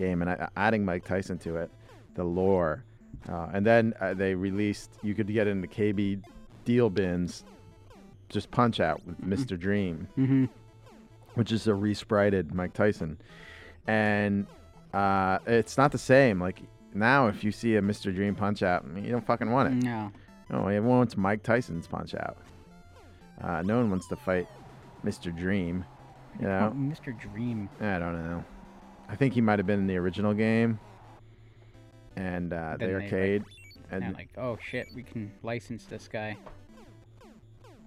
[0.00, 1.70] game, and I, adding Mike Tyson to it,
[2.14, 2.84] the lore,
[3.28, 6.22] uh, and then uh, they released you could get into KB
[6.64, 7.44] deal bins,
[8.28, 9.58] just Punch Out with Mr.
[9.58, 10.46] Dream, hmm
[11.34, 13.16] which is a resprited Mike Tyson,
[13.86, 14.46] and
[14.92, 16.40] uh, it's not the same.
[16.40, 16.60] Like
[16.92, 18.12] now, if you see a Mr.
[18.14, 19.84] Dream Punch Out, you don't fucking want it.
[19.84, 20.10] no.
[20.50, 22.36] No, everyone wants Mike Tyson's Punch Out.
[23.40, 24.48] Uh, no one wants to fight
[25.04, 25.34] Mr.
[25.34, 25.84] Dream.
[26.40, 27.16] You know, Mr.
[27.16, 27.68] Dream.
[27.80, 28.44] I don't know.
[29.10, 30.78] I think he might have been in the original game,
[32.16, 33.44] and uh, the Then they, like, arcade.
[33.90, 36.36] And like, oh shit, we can license this guy.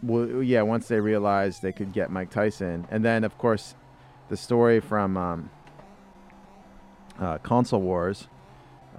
[0.01, 3.75] well, yeah, once they realized they could get Mike Tyson, and then of course,
[4.27, 5.49] the story from um,
[7.19, 8.27] uh, Console Wars.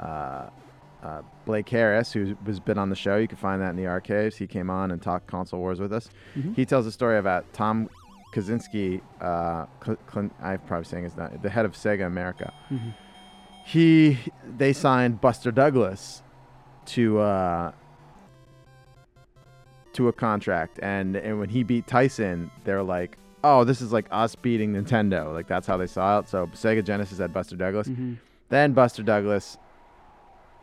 [0.00, 0.48] Uh,
[1.04, 3.86] uh, Blake Harris, who has been on the show, you can find that in the
[3.86, 4.36] archives.
[4.36, 6.08] He came on and talked console wars with us.
[6.34, 6.56] Mhm.
[6.56, 7.90] He tells a story about Tom
[8.34, 9.00] Kaczynski.
[9.20, 9.66] Uh,
[10.42, 12.52] I'm probably saying his not the head of Sega America.
[12.70, 12.94] Mhm.
[13.64, 14.18] He
[14.58, 16.22] they signed Buster Douglas
[16.86, 17.72] to uh,
[19.94, 24.06] to a contract, and and when he beat Tyson, they're like, oh, this is like
[24.10, 25.32] us beating Nintendo.
[25.32, 26.28] Like that's how they saw it.
[26.28, 27.88] So Sega Genesis had Buster Douglas.
[27.88, 28.18] Mhm.
[28.50, 29.56] Then Buster Douglas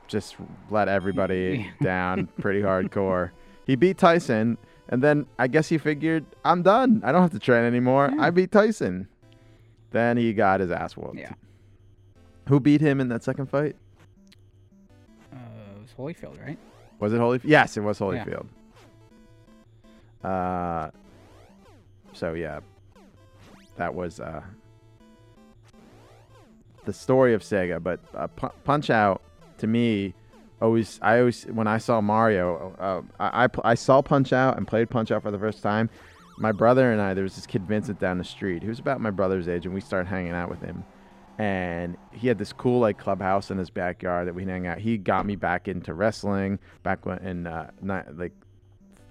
[0.08, 0.36] just
[0.70, 3.32] let everybody down pretty hardcore.
[3.66, 4.58] He beat Tyson,
[4.91, 7.01] and then I guess he figured, I'm done.
[7.04, 8.12] I don't have to train anymore.
[8.13, 8.21] Yeah.
[8.23, 9.08] I beat Tyson.
[9.91, 11.17] Then he got his ass whooped.
[11.17, 11.34] Yeah.
[12.47, 13.75] Who beat him in that second fight?
[15.34, 15.38] Uh,
[15.75, 16.58] it was Holyfield, right?
[16.99, 17.41] Was it Holyfield?
[17.45, 18.06] Yes, it was Yeah.
[18.25, 18.45] Holyfield.
[20.23, 20.91] Uh,
[22.13, 22.60] so yeah,
[23.77, 24.41] that was uh,
[26.86, 27.82] the story of Sega.
[27.82, 29.21] But uh, Pu- Punch Out
[29.58, 30.13] to me,
[30.62, 34.67] always I always when I saw Mario, uh, I I, I saw Punch Out and
[34.67, 35.89] played Punch Out for the first time.
[36.38, 38.63] My brother and I, there was this kid Vincent down the street.
[38.63, 40.84] He was about my brother's age, and we started hanging out with him
[41.41, 44.78] and he had this cool like clubhouse in his backyard that we hang out.
[44.78, 48.34] He got me back into wrestling back when in uh, like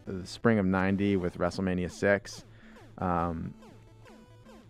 [0.07, 2.45] the spring of '90 with WrestleMania six,
[2.99, 3.53] um,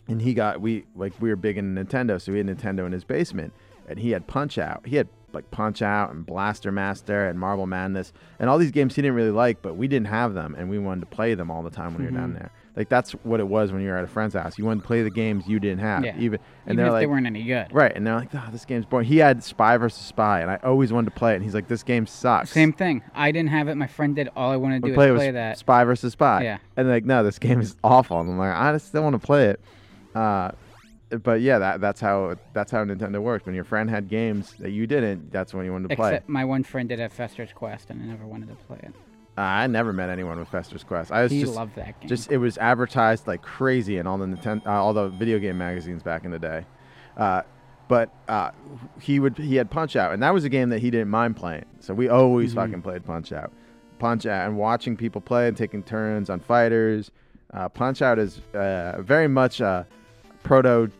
[0.08, 2.92] and he got we like we were big in Nintendo, so he had Nintendo in
[2.92, 3.52] his basement,
[3.90, 4.86] and he had Punch Out.
[4.86, 8.96] He had like Punch Out and Blaster Master and Marble Madness and all these games
[8.96, 11.50] he didn't really like, but we didn't have them, and we wanted to play them
[11.52, 12.38] all the time when we were down Mhm.
[12.38, 12.50] there.
[12.76, 14.56] Like that's what it was when you were at a friend's house.
[14.58, 16.14] You wanted to play the games you didn't have, Yeah.
[16.18, 17.66] even and Even they're if like they weren't any good.
[17.72, 20.56] Right, and they're like, "Oh, this game's boring." He had Spy versus Spy, and I
[20.64, 21.36] always wanted to play it.
[21.36, 23.02] And he's like, "This game sucks." Same thing.
[23.14, 23.74] I didn't have it.
[23.76, 24.30] My friend did.
[24.36, 25.58] All I wanted to do play was play that.
[25.58, 26.42] Spy versus Spy.
[26.44, 26.58] Yeah.
[26.76, 29.14] and they're like, "No, this game is awful." And I'm like, "I just still want
[29.20, 29.60] to play it."
[30.14, 30.52] Uh,
[31.22, 33.46] but yeah, that that's how that's how Nintendo worked.
[33.46, 36.14] When your friend had games that you didn't, that's when you wanted to play.
[36.14, 38.94] Except my one friend did have Fester's Quest, and I never wanted to play it.
[39.38, 41.10] Uh, I never met anyone with Fester's Quest.
[41.12, 42.08] I was He just loved that game.
[42.08, 45.56] just it was advertised like crazy in all the Nintendo, uh, all the video game
[45.58, 46.64] magazines back in the day.
[47.16, 47.42] Uh,
[47.88, 48.50] but uh,
[49.00, 51.36] he would he had Punch Out, and that was a game that he didn't mind
[51.36, 51.64] playing.
[51.80, 52.56] So we always Mhm.
[52.56, 53.50] fucking played Punch Out,
[53.98, 57.10] Punch Out, and watching people play and taking turns on fighters.
[57.52, 59.86] Uh, Punch Out is uh, very much a
[60.44, 60.90] proto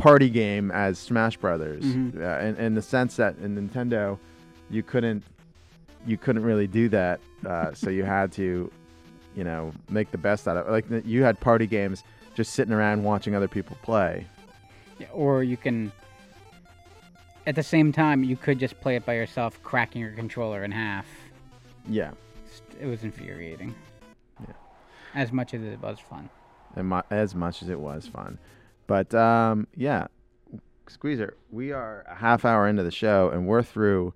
[0.00, 2.16] party game as Smash Brothers, Mhm.
[2.20, 4.18] uh, in, in the sense that in Nintendo,
[4.70, 5.22] you couldn't
[6.06, 8.72] you couldn't really do that, uh, so you had to,
[9.36, 10.70] you know, make the best out of it.
[10.70, 12.02] Like you had party games,
[12.34, 14.26] just sitting around watching other people play.
[14.98, 15.92] Yeah, or you can.
[17.46, 20.70] At the same time, you could just play it by yourself, cracking your controller in
[20.72, 21.06] half.
[21.86, 22.12] Yeah,
[22.80, 23.74] It was infuriating.
[24.40, 24.54] Yeah.
[25.14, 26.30] As much as it was fun.
[26.76, 28.38] and mu- as much as it was fun,
[28.90, 30.08] but um, yeah,
[30.88, 34.14] Squeezer, we are a half hour into the show and we're through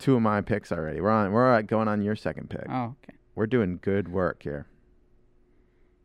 [0.00, 1.00] two of my picks already.
[1.00, 1.30] We're on.
[1.30, 2.66] We're uh, going on your second pick.
[2.68, 3.16] Oh, okay.
[3.36, 4.66] We're doing good work here.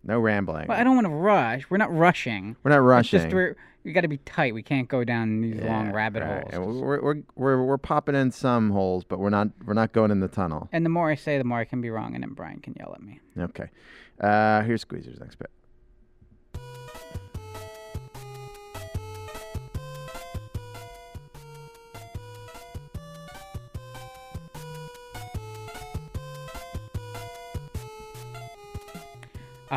[0.04, 0.68] No rambling.
[0.68, 1.64] Well, I don't want to rush.
[1.72, 2.56] We're not rushing.
[2.62, 3.20] We're not It's rushing.
[3.22, 4.54] just we're, we got to be tight.
[4.54, 6.54] We can't go down these long rabbit right.
[6.54, 6.80] holes.
[6.80, 10.20] We're, we're, we're, we're popping in some holes, but we're not we're not going in
[10.20, 10.70] the tunnel.
[10.72, 12.76] And the more I say, the more I can be wrong, and then Brian can
[12.78, 13.22] yell at me.
[13.40, 13.72] Okay.
[14.20, 15.50] Uh, here's Squeezer's next bit.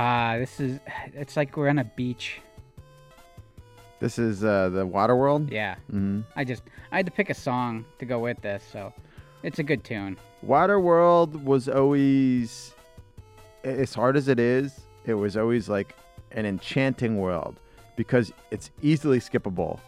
[0.00, 0.78] Uh, this is,
[1.14, 2.42] it's like we're on a beach.
[3.98, 5.50] This is uh, the Water World.
[5.50, 5.76] Yeah.
[5.90, 8.92] hmm I just, I had to pick a song to go with this, so
[9.42, 10.18] it's a good tune.
[10.42, 12.74] Water World was always,
[13.64, 15.96] as hard as it is, it was always like
[16.32, 17.56] an enchanting world
[17.96, 19.78] because it's easily skippable.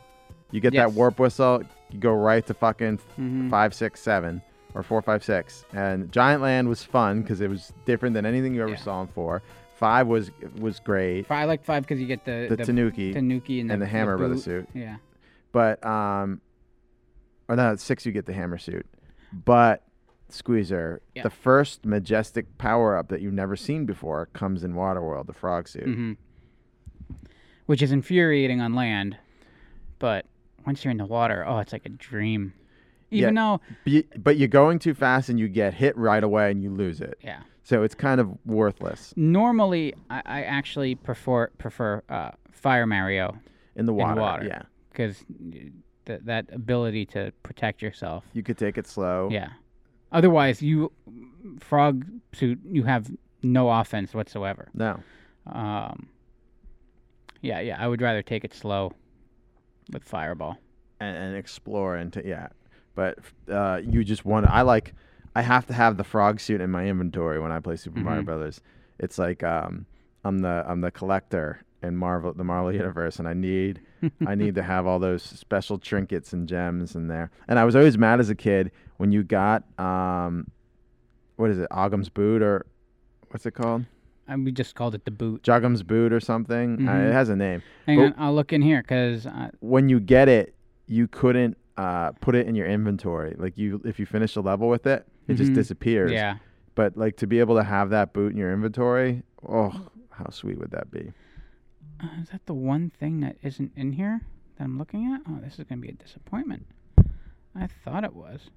[0.52, 3.50] You get that warp whistle, you go right to fucking Mhm.
[3.50, 4.40] five, six, seven,
[4.74, 5.66] or four, five, six.
[5.74, 8.76] And Giant Land was fun because it was different than anything you ever Yeah.
[8.78, 9.42] saw in four.
[9.78, 11.30] Five was was great.
[11.30, 14.16] I like five because you get the, The, Tanuki, Tanuki and the, and the Hammer
[14.18, 14.42] Brother boot.
[14.42, 14.68] suit.
[14.74, 14.96] Yeah.
[15.52, 16.40] but um,
[17.48, 18.84] or no, at six you get the Hammer suit.
[19.32, 19.84] But
[20.30, 21.22] Squeezer, Yeah.
[21.22, 25.68] the first majestic power up that you've never seen before comes in Waterworld, the Frog
[25.68, 25.84] suit.
[25.84, 26.12] hmm
[27.66, 29.16] Which is infuriating on land,
[29.98, 30.26] but
[30.66, 32.52] once you're in the water, oh, it's like a dream.
[33.10, 33.60] Even though,
[34.18, 37.18] But you're going too fast and you get hit right away and you lose it.
[37.22, 43.36] yeah, So it's kind of worthless normally I, I actually prefer prefer uh, Fire Mario
[43.76, 44.20] in the water.
[44.20, 44.46] water.
[44.46, 44.62] Yeah.
[44.90, 45.24] because
[46.06, 48.24] th- that ability to protect yourself.
[48.32, 49.28] You could take it slow.
[49.30, 49.50] Yeah.
[50.10, 50.90] Otherwise, you
[51.60, 53.10] frog suit you have
[53.42, 54.68] no offense whatsoever.
[54.74, 55.00] No.
[55.46, 56.08] Um.
[57.42, 57.76] Yeah, yeah.
[57.78, 58.92] I would rather take it slow
[59.92, 60.56] with fireball.
[61.00, 62.48] and, and explore into yeah.
[62.94, 63.18] But
[63.50, 64.46] uh, you just want.
[64.46, 64.94] I like.
[65.38, 68.22] I have to have the frog suit in my inventory when I play Super Mario
[68.22, 68.24] Mhm.
[68.24, 68.60] Brothers.
[68.98, 69.86] It's like um,
[70.24, 73.80] I'm the I'm the collector in Marvel the Marvel universe, and I need
[74.26, 77.30] I need to have all those special trinkets and gems in there.
[77.46, 80.50] And I was always mad as a kid when you got um,
[81.36, 82.66] what is it, Oggum's boot or
[83.30, 83.84] what's it called,
[84.26, 85.44] And we just called it the boot.
[85.44, 86.88] Juggum's boot or something.
[86.88, 87.10] Uh, Mhm.
[87.10, 87.62] it has a name.
[87.86, 90.56] Hang But- on, I'll look in here because uh, when you get it,
[90.88, 93.36] you couldn't uh, put it in your inventory.
[93.38, 95.54] Like you, if you finish a level with it, it just Mhm.
[95.54, 96.10] disappears.
[96.12, 96.38] yeah.
[96.74, 100.58] But like to be able to have that boot in your inventory, oh, how sweet
[100.58, 101.12] would that be?
[102.00, 104.20] Uh, is that the one thing that isn't in here
[104.56, 105.20] that I'm looking at?
[105.28, 106.66] Oh, this is gonna be a disappointment.
[107.54, 108.50] I thought it was.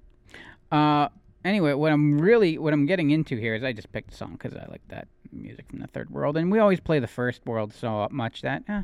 [0.70, 1.08] Uh,
[1.44, 4.32] anyway, what I'm really what I'm getting into here is I just picked a song
[4.34, 7.44] because I like that music from the third world, and we always play the first
[7.46, 8.82] world so much that eh,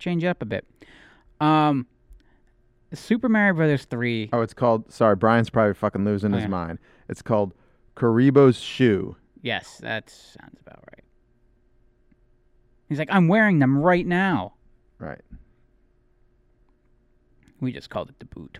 [0.00, 0.66] change up a bit.
[1.40, 1.86] Um,
[2.92, 4.28] Super Mario Brothers three.
[4.32, 4.90] Oh, it's called.
[4.92, 6.48] Sorry, Brian's probably fucking losing Oh, his yeah.
[6.48, 6.78] mind.
[7.10, 7.52] It's called
[7.96, 9.16] Kuribo's shoe.
[9.42, 11.04] Yes, that sounds about right.
[12.88, 14.54] He's like, I'm wearing them right now.
[14.98, 15.20] Right.
[17.60, 18.58] We just called it the boot.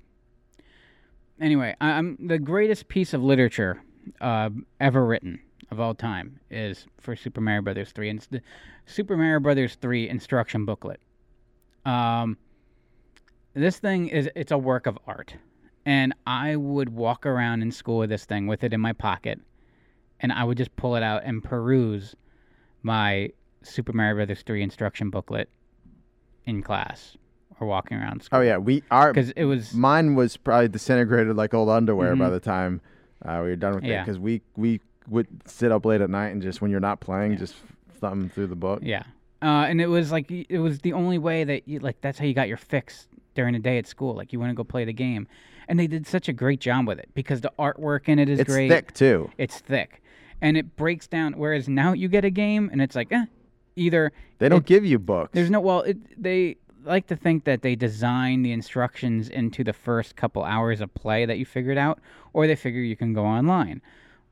[1.40, 3.82] Anyway, I- I'm the greatest piece of literature
[4.20, 8.42] uh, ever written of all time is for Super Mario Brothers 3, and it's the
[8.86, 11.00] Super Mario Brothers 3 instruction booklet.
[11.86, 12.36] Um,
[13.54, 15.34] this thing is it's a work of art,
[15.86, 19.40] and I would walk around in school with this thing with it in my pocket,
[20.20, 22.14] and I would just pull it out and peruse
[22.82, 23.30] my
[23.62, 25.48] Super Mario Brothers 3 instruction booklet
[26.46, 27.16] in class
[27.60, 29.12] or walking around school Oh yeah, we are.
[29.12, 32.32] because it was Mine was probably disintegrated like old underwear by Mhm.
[32.32, 32.80] the time
[33.24, 34.02] uh, we were done with it Yeah.
[34.02, 37.36] because we we would sit up late at night and just when you're not playing,
[37.36, 37.54] just
[38.00, 38.80] thumb through the book.
[38.82, 39.02] yeah
[39.42, 42.24] uh, and it was like it was the only way that you like that's how
[42.24, 44.84] you got your fix during the day at school like you want to go play
[44.86, 45.28] the game
[45.70, 48.40] and they did such a great job with it because the artwork in it is
[48.40, 49.30] It's great thick too.
[49.38, 50.02] it's thick
[50.42, 53.24] and it breaks down whereas now you get a game and it's like eh,
[53.76, 55.30] either They don't it- give you books.
[55.32, 59.72] There's no well, it, they like to think that they design the instructions into the
[59.74, 62.00] first couple hours of play that you figured out,
[62.32, 63.82] or they figure you can go online,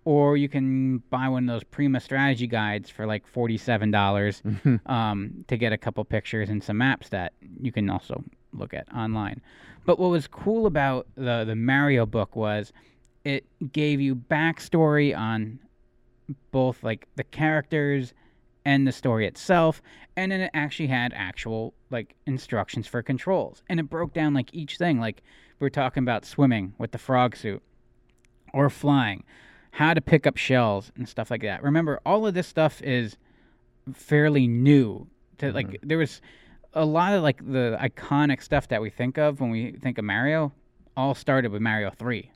[0.07, 4.42] or you can buy one of those Prima strategy guides for like forty-seven dollars
[4.87, 8.87] um, to get a couple pictures and some maps that you can also look at
[8.95, 9.41] online.
[9.85, 12.73] But what was cool about the the Mario book was
[13.25, 15.59] it gave you backstory on
[16.51, 18.13] both like the characters
[18.65, 19.81] and the story itself
[20.19, 23.63] and then it actually had actual like instructions for controls.
[23.69, 24.99] And it broke down like each thing.
[24.99, 25.23] Like
[25.61, 27.63] we are talking about swimming with the frog suit
[28.53, 29.23] or flying
[29.71, 31.63] how to pick up shells and stuff like that.
[31.63, 33.17] Remember all of this stuff is
[33.95, 35.07] fairly new
[35.39, 35.89] to like mm-hmm.
[35.89, 36.21] there was
[36.83, 40.05] a lot of like the iconic stuff that we think of when we think of
[40.05, 40.53] mario
[40.97, 42.31] all started with mario 3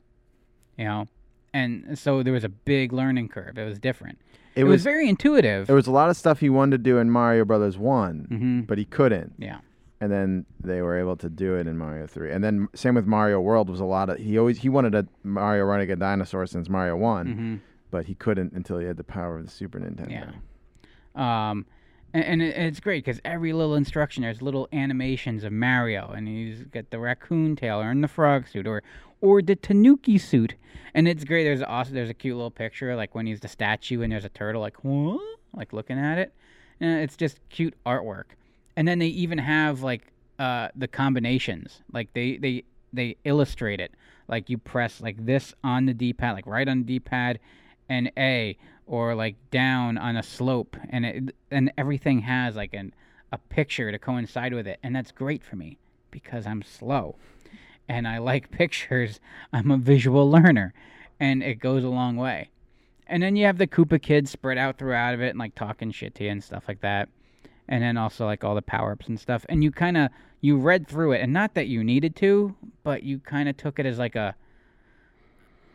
[0.77, 1.05] you know
[1.53, 4.17] and so there was a big learning curve it was different
[4.55, 6.83] It it, was, was- very intuitive There was a lot of stuff he wanted to
[6.83, 8.67] do in Mario Brothers One, Mhm.
[8.67, 9.33] but he couldn't.
[9.37, 9.59] yeah
[10.01, 12.31] And then they were able to do it in Mario Three.
[12.33, 15.03] And then same with Mario World was a lot of he always he wanted a
[15.23, 17.55] Mario running a dinosaur since Mario One, Mhm.
[17.91, 20.11] but he couldn't until he had the power of the Super Nintendo.
[20.11, 21.49] Yeah.
[21.51, 21.65] Um,
[22.13, 26.89] and, it's great because every little instruction there's little animations of Mario, and he's got
[26.91, 28.83] the raccoon tail or in the frog suit or
[29.21, 30.55] or the Tanuki suit,
[30.93, 31.43] and it's great.
[31.43, 34.29] There's also there's a cute little picture like when he's the statue and there's a
[34.29, 35.21] turtle like what
[35.55, 36.33] like looking at it,
[36.79, 38.25] and it's just cute artwork.
[38.75, 43.93] And then they even have like uh the combinations like they they they illustrate it
[44.27, 47.39] like you press like this on the D-pad like right on D-pad
[47.89, 48.57] and A
[48.93, 52.93] or like down on a slope and it and everything has like an
[53.31, 55.79] a picture to coincide with it and that's great for me
[56.11, 57.15] because I'm slow
[57.89, 59.19] and I like pictures.
[59.51, 60.75] I'm a visual learner
[61.19, 62.51] and it goes a long way.
[63.07, 65.89] And then you have the Koopa kids spread out throughout of it and like talking
[65.89, 67.09] shit to you and stuff like that.
[67.67, 69.43] And then also like all the power-ups and stuff.
[69.49, 73.01] And you kind of you read through it and not that you needed to, but
[73.01, 74.35] you kind of took it as like a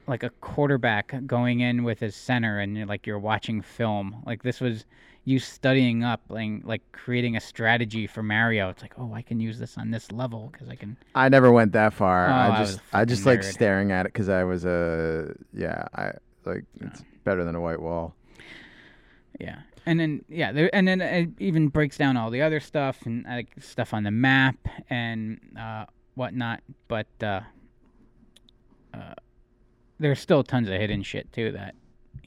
[0.09, 4.23] like a quarterback going in with his center and you're like you're watching film.
[4.27, 4.87] Like this was
[5.25, 8.71] you studying up like like creating a strategy for Mario.
[8.71, 11.53] It's like, "Oh, I can use this on this level cuz I can I never
[11.53, 12.29] went that far.
[12.29, 15.35] Oh, I I just a I just like staring at it because I was a
[15.53, 16.13] yeah I
[16.45, 18.15] like it's better than a white wall.
[19.39, 23.05] Yeah, and then yeah, there, and then it even breaks down all the other stuff
[23.05, 24.57] and like stuff on the map
[24.91, 25.85] and uh,
[26.15, 27.41] whatnot, but uh,
[28.93, 29.15] uh,
[29.99, 31.75] there's still tons of hidden shit too that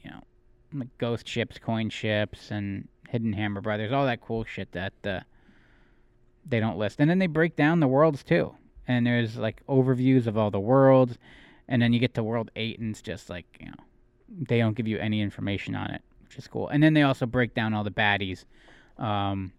[0.02, 0.20] you know,
[0.74, 5.20] like ghost ships, coin ships, and hidden Hammer Brothers, all that cool shit that uh,
[6.46, 7.00] they don't list.
[7.00, 8.54] And then they break down the worlds too,
[8.86, 11.18] and there's like overviews of all the worlds,
[11.68, 13.84] and then you get to World Eight, and it's just like you know,
[14.28, 16.68] they don't give you any information on it, which is cool.
[16.68, 18.44] And then they also break down all the baddies.
[18.98, 19.52] Um,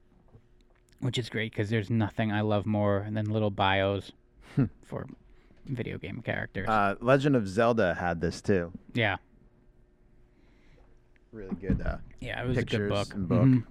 [1.03, 4.13] which is great because there's nothing I love more than little bios
[4.85, 5.05] for
[5.65, 6.67] video game characters.
[6.67, 8.71] Uh, Legend of Zelda had this too.
[8.93, 9.17] yeah,
[11.31, 11.81] Really good.
[11.81, 13.13] Uh, yeah, it was a good book.
[13.13, 13.45] and book.
[13.45, 13.63] Mhm.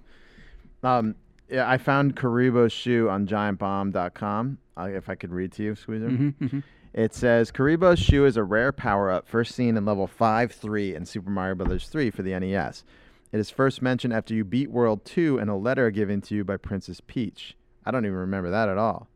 [0.83, 1.15] Um,
[1.49, 4.57] yeah, I found Kuribo's shoe on giantbomb.com.
[4.77, 6.09] Uh, if I could read to you, Squeezer.
[6.09, 6.63] Mhm, mhm.
[6.93, 10.93] It says Kuribo's shoe is a rare power up first seen in level 5 3
[10.93, 11.87] in Super Mario Bros.
[11.87, 12.83] 3 for the NES.
[13.31, 16.43] It is first mentioned after you beat World 2 in a letter given to you
[16.43, 17.55] by Princess Peach.
[17.85, 19.07] I don't even remember that at all.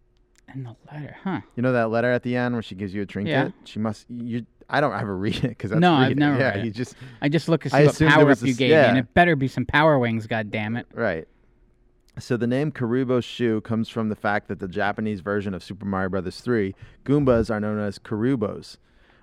[0.49, 1.41] And the letter, huh?
[1.55, 3.31] You know that letter at the end where she gives you a trinket?
[3.31, 3.49] Yeah.
[3.65, 4.05] She must.
[4.09, 4.45] You.
[4.69, 6.19] I don't ever read it because that's No, I've reading.
[6.19, 6.65] never Yeah, read it.
[6.65, 8.75] you just I just look to see I what power up a you gave me,
[8.75, 10.25] and it better be some power wings.
[10.27, 10.87] God damn it!
[10.93, 11.27] Right.
[12.19, 15.85] So the name Kuribo shoe comes from the fact that the Japanese version of Super
[15.85, 16.41] Mario Bros.
[16.41, 16.73] 3,
[17.05, 18.77] Goombas are known as Kuribos.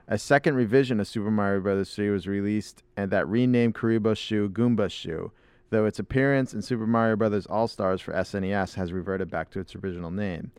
[0.07, 1.93] A second revision of Super Mario Bros.
[1.93, 5.33] 3 was released and that renamed Kuribo shoe Goomba shoe,
[5.71, 7.47] though its appearance in Super Mario Bros.
[7.47, 10.53] All-Stars for SNES has reverted back to its original name.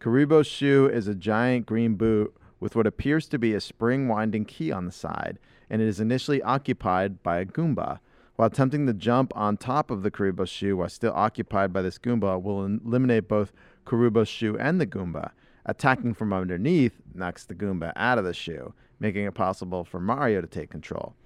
[0.00, 4.44] Kuribo shoe is a giant green boot with what appears to be a spring winding
[4.44, 7.98] key on the side, and it is initially occupied by a Goomba.
[8.36, 11.98] While attempting to jump on top of the Kuribo shoe while still occupied by this
[11.98, 13.52] Goomba will eliminate both
[13.86, 15.32] Kuribo's shoe and the Goomba.
[15.66, 20.40] Attacking from underneath knocks the Goomba out of the shoe, making it possible for Mario
[20.40, 21.16] to take control.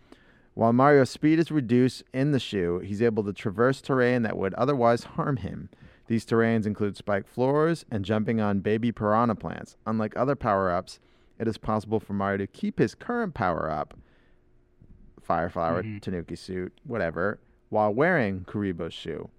[0.54, 4.54] While Mario's speed is reduced in the shoe, he's able to traverse terrain that would
[4.54, 5.68] otherwise harm him.
[6.06, 9.76] These terrains include spiked floors and jumping on baby piranha plants.
[9.86, 10.98] Unlike other power ups,
[11.38, 13.94] it is possible for Mario to keep his current power up,
[15.20, 15.98] Fire Flower, mm-hmm.
[15.98, 17.38] Tanuki suit, whatever,
[17.68, 19.30] while wearing Kuribo's shoe.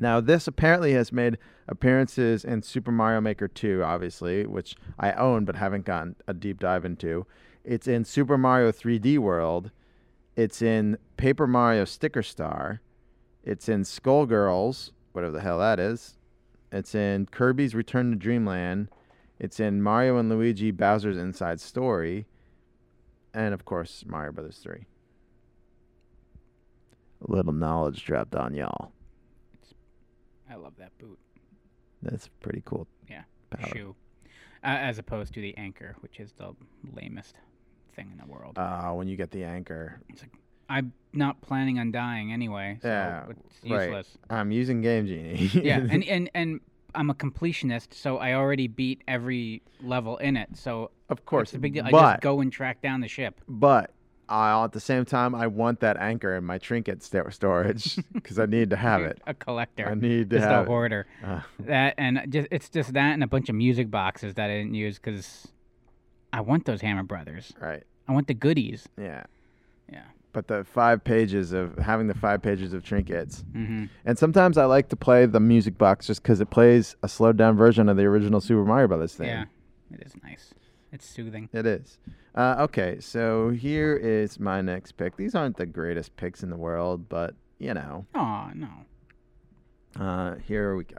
[0.00, 5.44] Now, this apparently has made appearances in Super Mario Maker 2, obviously, which I own
[5.44, 7.26] but haven't gotten a deep dive into.
[7.64, 9.70] It's in Super Mario 3D World.
[10.36, 12.80] It's in Paper Mario Sticker Star.
[13.42, 16.16] It's in Skullgirls, whatever the hell that is.
[16.70, 18.88] It's in Kirby's Return to Dreamland.
[19.40, 22.26] It's in Mario and Luigi Bowser's Inside Story.
[23.34, 24.86] And of course, Mario Brothers 3.
[27.26, 28.92] A little knowledge dropped on y'all.
[30.48, 31.18] I love that boot
[32.00, 32.86] That's pretty cool.
[33.10, 33.68] Yeah, Power.
[33.74, 33.96] shoe,
[34.62, 36.54] uh, as opposed to the anchor, which is the
[36.94, 37.34] lamest
[37.96, 38.56] thing in the world.
[38.56, 40.00] Uh, when you get the anchor.
[40.08, 40.30] It's like,
[40.68, 43.84] I'm not planning on dying anyway, so Yeah, it's right.
[43.86, 44.18] useless.
[44.30, 45.50] I'm using Game Genie.
[45.54, 46.60] yeah, and, and and
[46.94, 50.50] I'm a completionist, so I already beat every level in it.
[50.56, 51.48] So of course.
[51.50, 51.84] it's a big deal.
[51.86, 53.40] I just go and track down the ship.
[53.48, 53.92] but
[54.30, 58.38] I, at the same time, I want that anchor in my trinket sto- storage because
[58.38, 59.18] I need to have it.
[59.26, 59.88] A collector.
[59.88, 60.66] I need to just have a it.
[60.66, 61.06] hoarder.
[61.24, 64.58] Uh, That and just it's just that and a bunch of music boxes that I
[64.58, 65.48] didn't use because
[66.30, 67.54] I want those Hammer Brothers.
[67.58, 67.82] right.
[68.06, 68.86] I want the goodies.
[69.00, 69.24] Yeah.
[69.90, 70.02] Yeah.
[70.32, 73.44] But the five pages of having the five pages of trinkets.
[73.52, 77.08] hmm And sometimes I like to play the music box just because it plays a
[77.08, 79.28] slowed down version of the original Super Mario Brothers thing.
[79.28, 79.44] Yeah,
[79.92, 80.52] it is nice.
[80.92, 81.48] It's soothing.
[81.52, 81.98] It is.
[82.34, 85.16] Uh, okay, so here is my next pick.
[85.16, 88.68] These aren't the greatest picks in the world, but you know, Oh no.
[90.00, 90.96] uh, here we go.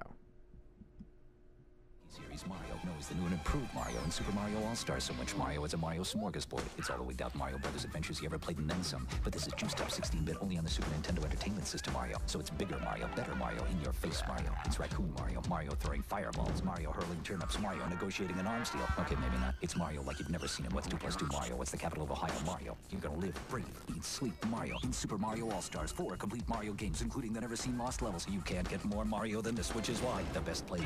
[2.10, 5.64] Series Mario knows the new and improved Mario in Super Mario All-Stars so much Mario
[5.64, 6.64] is a Mario smorgasbord.
[6.78, 9.08] It's all the wigged out Mario Brothers adventures you ever played and then some.
[9.24, 12.18] But this is juiced up 16-bit only on the Super Nintendo Entertainment System Mario.
[12.26, 14.52] So it's bigger Mario, better Mario, in your face Mario.
[14.66, 18.88] It's Raccoon Mario, Mario throwing fireballs, Mario hurling turnips, Mario negotiating an arms deal.
[19.00, 19.54] Okay, maybe not.
[19.62, 20.74] It's Mario like you've never seen him.
[20.74, 21.58] What's 2 plus 2 Mario?
[21.58, 22.76] What's the capital of Ohio Mario?
[22.90, 25.92] You're gonna live, breathe, eat, sleep Mario in Super Mario All-Stars.
[25.92, 28.26] Four complete Mario games, including the never-seen lost levels.
[28.28, 30.80] You can't get more Mario than this, which is why the best play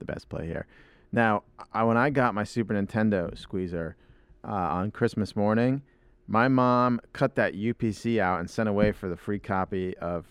[0.00, 0.66] the best play here.
[1.12, 3.96] Now, I, when I got my Super Nintendo squeezer
[4.44, 5.82] uh, on Christmas morning,
[6.26, 10.26] my mom cut that UPC out and sent away for the free copy of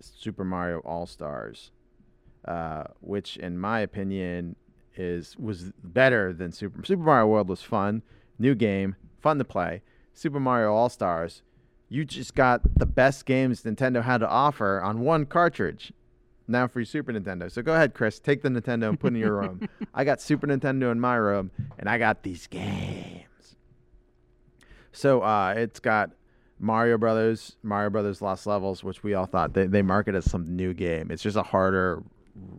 [0.00, 1.70] Super Mario All Stars,
[2.46, 4.56] uh, which, in my opinion,
[4.96, 7.48] is was better than Super Super Mario World.
[7.48, 8.02] Was fun,
[8.38, 9.82] new game, fun to play.
[10.12, 11.42] Super Mario All Stars,
[11.88, 15.92] you just got the best games Nintendo had to offer on one cartridge
[16.46, 17.50] now for your Super Nintendo.
[17.50, 18.18] So go ahead, Chris.
[18.18, 19.68] Take the Nintendo and put it in your room.
[19.94, 23.56] I got Super Nintendo in my room, and I got these games.
[24.92, 26.10] So uh, it's got
[26.58, 30.56] Mario Brothers, Mario Brothers Lost Levels, which we all thought they, they market as some
[30.56, 31.10] new game.
[31.10, 32.02] It's just a harder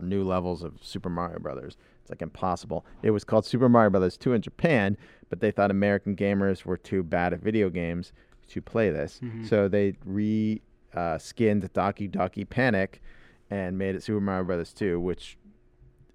[0.01, 1.77] new levels of Super Mario Brothers.
[2.01, 2.85] It's like impossible.
[3.03, 4.97] It was called Super Mario Brothers 2 in Japan,
[5.29, 8.13] but they thought American gamers were too bad at video games
[8.49, 9.19] to play this.
[9.47, 10.61] So they re
[10.93, 13.01] uh, skinned Doki Doki Panic
[13.49, 15.37] and made it Super Mario Brothers 2, which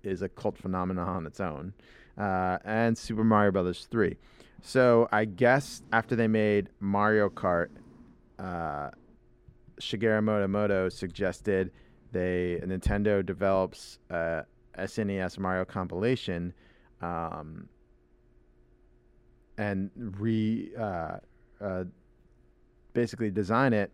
[0.02, 1.72] is a cult phenomenon on its own,
[2.18, 4.16] uh, and Super Mario Brothers 3.
[4.62, 7.68] So I guess after they made Mario Kart,
[8.38, 8.90] uh,
[9.80, 11.72] Shigeru Miyamoto suggested
[12.12, 14.44] they Nintendo develops a
[14.78, 16.52] SNES Mario compilation,
[17.00, 17.68] um,
[19.56, 21.16] and re uh,
[21.60, 21.84] uh,
[22.92, 23.90] basically design it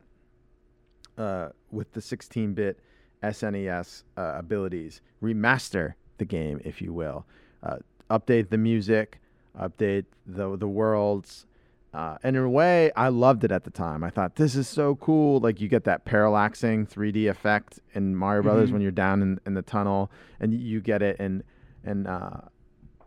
[1.18, 2.78] uh, with the 16-bit
[3.22, 7.26] SNES uh, abilities, remaster the game, if you will,
[7.62, 7.76] uh,
[8.10, 9.20] update the music,
[9.58, 11.46] update the the worlds.
[11.94, 14.04] Uh, and in a way, I loved it at the time.
[14.04, 15.40] I thought this is so cool.
[15.40, 19.54] Like you get that parallaxing 3D effect in Mario Brothers when you're down in, in
[19.54, 21.42] the tunnel, and you get it in
[21.84, 22.48] in uh,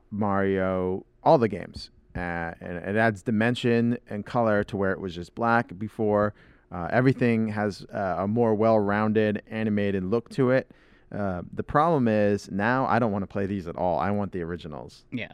[0.10, 1.92] Mario all the games.
[2.16, 6.34] Uh, and it adds dimension and color to where it was just black before.
[6.72, 10.70] Uh, everything has uh, a more well-rounded animated look to it.
[11.12, 13.98] Uh, the problem is now I don't want to play these at all.
[13.98, 15.34] I want the originals Yeah.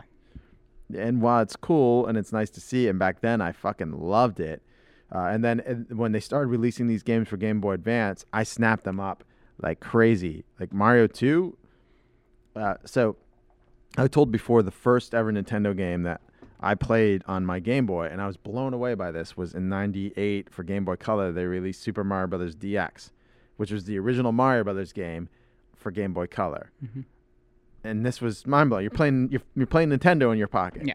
[0.98, 4.40] and while it's cool and it's nice to see, and back then I fucking loved
[4.40, 4.62] it.
[5.14, 8.86] Uh, and then when they started releasing these games for Game Boy Advance, I snapped
[8.86, 9.24] them up
[9.62, 10.46] like crazy.
[10.60, 11.58] Like Mario 2.
[12.56, 13.16] Uh, so
[13.98, 16.22] I told before the first ever Nintendo game that
[16.60, 19.70] I played on my Game Boy, and I was blown away by this, was in
[19.70, 21.32] '98 for Game Boy Color.
[21.32, 23.12] They released Super Mario Brothers DX,
[23.58, 25.30] which was the original Mario Brothers game
[25.76, 26.72] for Game Boy Color.
[26.84, 27.02] Mm-hmm.
[27.84, 28.84] And this was mind blowing.
[28.84, 30.94] You're playing, you're, you're playing Nintendo in your pocket Yeah.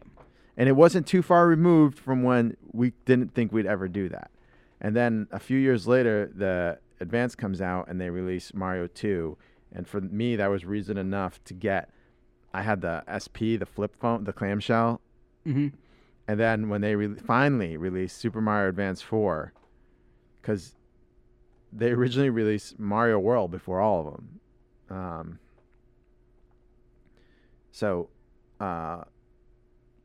[0.57, 4.31] and it wasn't too far removed from when we didn't think we'd ever do that.
[4.81, 9.37] And then a few years later, the Advance comes out and they release Mario 2,
[9.73, 11.91] and for me that was reason enough to get.
[12.53, 15.01] I had the SP, the flip phone, the clamshell,
[15.45, 15.69] hmm
[16.29, 19.53] and then when they re- finally released Super Mario Advance 4,
[20.41, 20.77] because
[21.73, 24.41] they originally released Mario World before all of them.
[24.97, 25.39] Um,
[27.73, 28.09] so,
[28.61, 29.03] uh,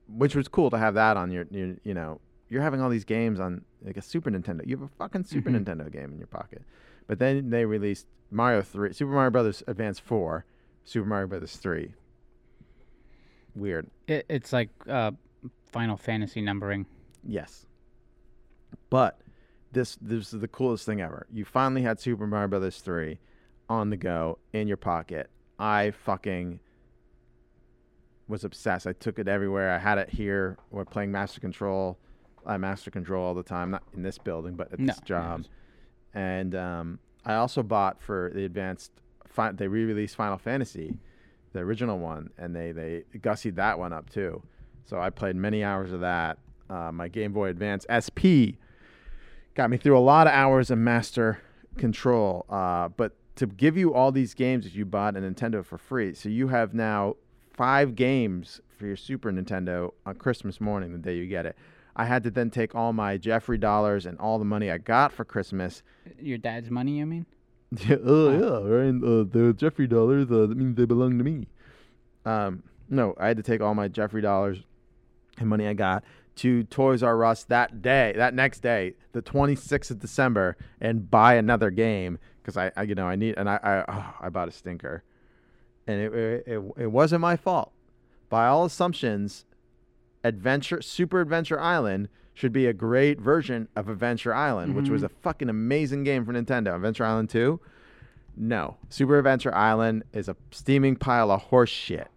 [0.07, 2.19] which was cool to have that on your, your, you know,
[2.49, 4.65] you're having all these games on like a Super Nintendo.
[4.65, 5.63] You have a fucking Super Mhm.
[5.65, 6.63] Nintendo game in your pocket.
[7.07, 10.45] But then they released Mario 3, Super Mario Brothers Advance 4,
[10.83, 11.93] Super Mario Brothers 3.
[13.55, 13.87] Weird.
[14.07, 15.11] It, it's like uh,
[15.71, 16.85] Final Fantasy numbering.
[17.23, 17.65] Yes.
[18.89, 19.19] But
[19.71, 21.25] this this is the coolest thing ever.
[21.31, 23.17] You finally had Super Mario Brothers 3
[23.69, 25.29] on the go in your pocket.
[25.57, 26.59] I fucking
[28.27, 28.87] was obsessed.
[28.87, 29.71] I took it everywhere.
[29.71, 30.57] I had it here.
[30.71, 31.97] We're playing Master Control.
[32.45, 35.45] I Master Control all the time, not in this building, but at No, this job.
[36.13, 38.91] And um, I also bought for the advanced.
[39.27, 40.95] Fi- they re-released Final Fantasy,
[41.55, 44.43] the original one, and they they gussied that one up too.
[44.85, 46.37] So I played many hours of that.
[46.69, 48.59] Uh, my Game Boy Advance SP
[49.55, 51.39] got me through a lot of hours of Master
[51.77, 52.45] Control.
[52.49, 56.13] Uh, but to give you all these games that you bought a Nintendo for free,
[56.13, 57.15] so you have now
[57.53, 61.55] five games for your Super Nintendo on Christmas morning, the day you get it.
[61.95, 65.13] I had to then take all my Jeffrey dollars and all the money I got
[65.13, 65.81] for Christmas.
[66.19, 67.25] Your dad's money, you mean?
[67.71, 68.95] Yeah, oh yeah, right.
[69.03, 71.47] Uh, the Jeffrey dollars, uh, that means they belong to me.
[72.25, 74.59] Um, no, I had to take all my Jeffrey dollars
[75.37, 76.03] and money I got
[76.37, 81.35] to Toys R Us that day, that next day, the 26th of December, and buy
[81.35, 84.47] another game because I, I, you know, I need, and I, I, oh, I bought
[84.47, 85.03] a stinker,
[85.87, 87.71] and it, it, it, it wasn't my fault.
[88.29, 89.45] By all assumptions,
[90.23, 95.15] Adventure Super Adventure Island should be a great version of Adventure Island, which was mm-hmm.
[95.15, 96.75] a fucking amazing game for Nintendo.
[96.75, 97.59] Adventure Island 2?
[98.35, 98.75] No.
[98.89, 102.09] Super Adventure Island is a steaming pile of horse shit.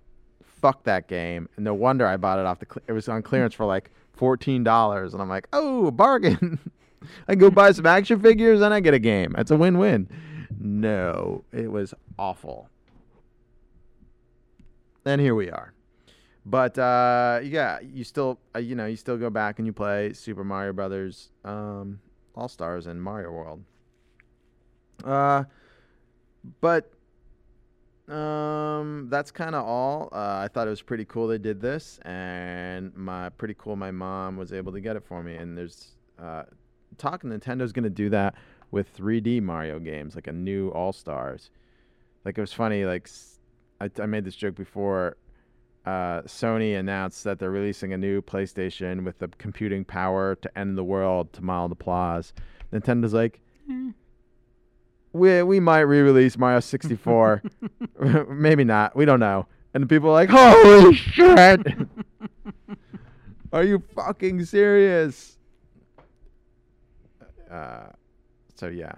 [0.42, 1.48] Fuck that game.
[1.54, 3.92] And no wonder I bought it off the cle it was on clearance for like
[4.18, 6.58] $14 and I'm like, "Oh, a bargain."
[7.28, 9.36] I go buy some action figures and I get a game.
[9.38, 10.08] It's a win-win.
[10.58, 12.68] No, it was awful.
[15.04, 15.72] And here we are.
[16.46, 20.12] But uh, yeah, you still uh, you know you still go back and you play
[20.12, 22.00] Super Mario Brothers um,
[22.34, 23.62] All Stars and Mario World.
[25.04, 25.44] Uh,
[26.60, 26.90] but
[28.08, 30.08] um, that's kind of all.
[30.12, 33.90] Uh, I thought it was pretty cool they did this, and my pretty cool my
[33.90, 35.36] mom was able to get it for me.
[35.36, 36.44] And there's uh,
[36.96, 38.34] talk Nintendo's gonna do that
[38.70, 41.50] with 3D Mario games, like a new All Stars.
[42.24, 42.84] Like it was funny.
[42.84, 43.08] Like
[43.80, 45.16] I made this joke before
[45.88, 50.76] uh, Sony announced that they're releasing a new PlayStation with the computing power to end
[50.76, 52.34] the world to mild applause.
[52.70, 53.92] Nintendo's like, "Eh,
[55.14, 57.42] we we might re-release Mario 64.
[58.28, 58.96] Maybe not.
[58.96, 59.46] We don't know.
[59.72, 61.66] And the people are like, holy shit!
[63.54, 65.38] are you fucking serious?
[67.50, 67.86] Uh,
[68.56, 68.92] so yeah.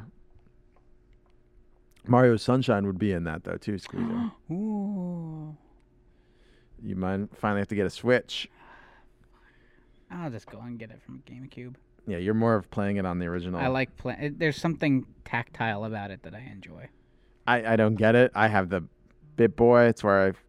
[2.09, 4.33] Mario Sunshine would be in that though too, Squeezer.
[4.51, 5.57] Ooh.
[6.83, 8.49] You might finally have to get a Switch.
[10.11, 11.75] I'll just go and get it from GameCube.
[12.07, 13.61] Yeah, you're more of playing it on the original.
[13.61, 14.37] I like playing.
[14.39, 16.89] There's something tactile about it that I enjoy.
[17.47, 18.33] I, I don't get it.
[18.35, 18.83] I have the
[19.37, 19.83] Bit Boy.
[19.85, 20.43] It's where I've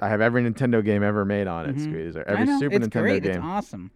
[0.00, 2.16] I have every Nintendo game ever made on it, Mhm.
[2.16, 3.22] I Every Super it's Nintendo great.
[3.22, 3.32] game.
[3.36, 3.90] It's awesome.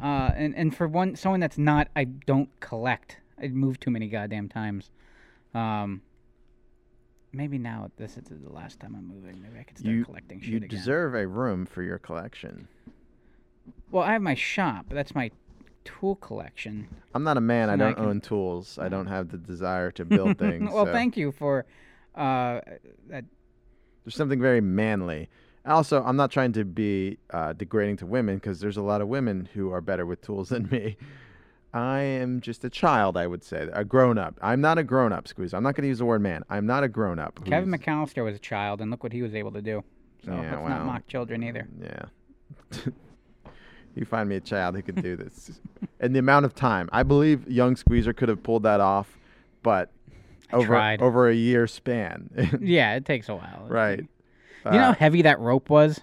[0.00, 3.18] Uh, and and for one, someone that's not, I don't collect.
[3.40, 4.90] I moved too many goddamn times.
[5.54, 6.02] Um,
[7.36, 9.40] maybe now this is the last time I'm moving.
[9.42, 10.68] Maybe I could start you collecting shit you again.
[10.68, 12.68] deserve a room for your collection.
[13.90, 14.86] well, I have my shop.
[14.90, 15.30] That's my
[15.84, 16.88] tool collection.
[17.14, 17.68] I'm not a man.
[17.68, 18.78] So I don't can- own tools.
[18.80, 20.70] I don't have the desire to build things.
[20.72, 21.66] well, so thank you for
[22.14, 22.60] uh,
[23.08, 23.24] that.
[24.04, 25.28] There's something very manly.
[25.64, 29.08] Also, I'm not trying to be uh, degrading to women because there's a lot of
[29.08, 30.96] women who are better with tools than me.
[31.76, 34.38] I am just a child, I would say, a grown up.
[34.40, 35.52] I'm not a grown up, Squeeze.
[35.52, 36.42] I'm not going to use the word man.
[36.48, 37.44] I'm not a grown up.
[37.44, 39.84] Kevin McAllister was a child, and look what he was able to do.
[40.24, 41.68] So Yeah, let's not mock children either.
[41.82, 42.84] Yeah.
[43.94, 45.60] you find me a child who could do this.
[46.00, 46.88] and the amount of time.
[46.92, 49.18] I believe young Squeezer could have pulled that off,
[49.62, 49.90] but
[50.52, 51.02] I over tried.
[51.02, 52.30] over a year span.
[52.60, 53.66] Yeah, it takes a while.
[53.68, 54.00] right.
[54.00, 56.00] You know how Uh, heavy that rope was?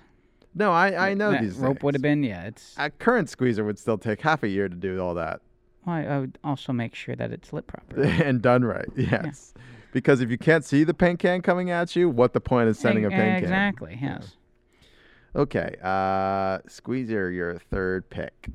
[0.56, 2.22] no, I, I know that these rope would have things.
[2.22, 2.24] been.
[2.24, 2.76] Yeah, it's.
[2.78, 5.42] A current Squeezer would still take half a year to do all that.
[5.86, 8.10] Well, I, I would also make sure that it's lit properly.
[8.24, 8.88] and done right.
[8.96, 9.54] Yes.
[9.92, 12.80] Because if you can't see the paint can coming at you, what the point is
[12.80, 13.44] sending a paint can?
[13.44, 14.00] Exactly.
[14.02, 14.36] Yes.
[15.36, 15.76] Okay.
[15.82, 18.48] Uh, Squeezer, your third pick.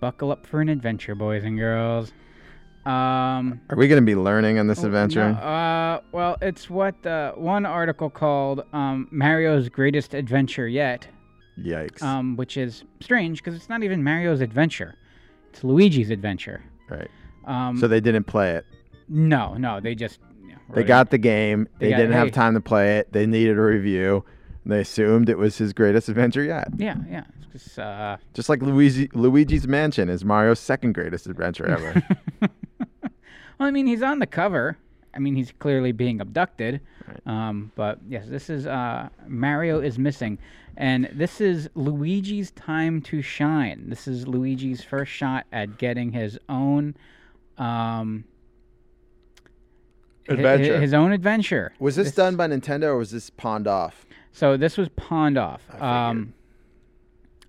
[0.00, 2.12] Buckle up for an adventure, boys and girls.
[2.84, 3.60] Um.
[3.70, 5.32] Are we going to be learning on this Oh, adventure?
[5.32, 11.06] no, uh, well, it's what uh, one article called um, Mario's Greatest Adventure Yet,
[11.58, 12.02] Yikes.
[12.02, 14.96] um, which is strange because it's not even Mario's adventure.
[15.50, 16.64] It's Luigi's adventure.
[16.88, 17.08] right.
[17.44, 18.64] Um, So they didn't play it.
[19.08, 20.18] no, no, they just.
[20.42, 21.68] you know, They wrote it got the game.
[21.78, 22.18] They They, got- didn't hey.
[22.18, 23.12] have time to play it.
[23.12, 24.24] They needed a review.
[24.64, 26.68] They assumed it was his greatest adventure yet.
[26.76, 27.24] Yeah, yeah.
[27.52, 32.02] Just, uh, Just like Luigi, Luigi's Mansion is Mario's second greatest adventure ever.
[32.40, 32.50] well,
[33.58, 34.78] I mean, he's on the cover.
[35.14, 36.80] I mean, he's clearly being abducted.
[37.06, 37.20] Right.
[37.26, 40.38] Um, but yes, this is uh, Mario is missing,
[40.76, 43.90] and this is Luigi's time to shine.
[43.90, 46.94] This is Luigi's first shot at getting his own
[47.58, 48.24] um,
[50.28, 50.80] Adventure.
[50.80, 51.72] his own adventure.
[51.78, 54.06] was this, done by Nintendo or was this pawned off?
[54.32, 55.62] So this was pawned off.
[55.80, 56.34] Um,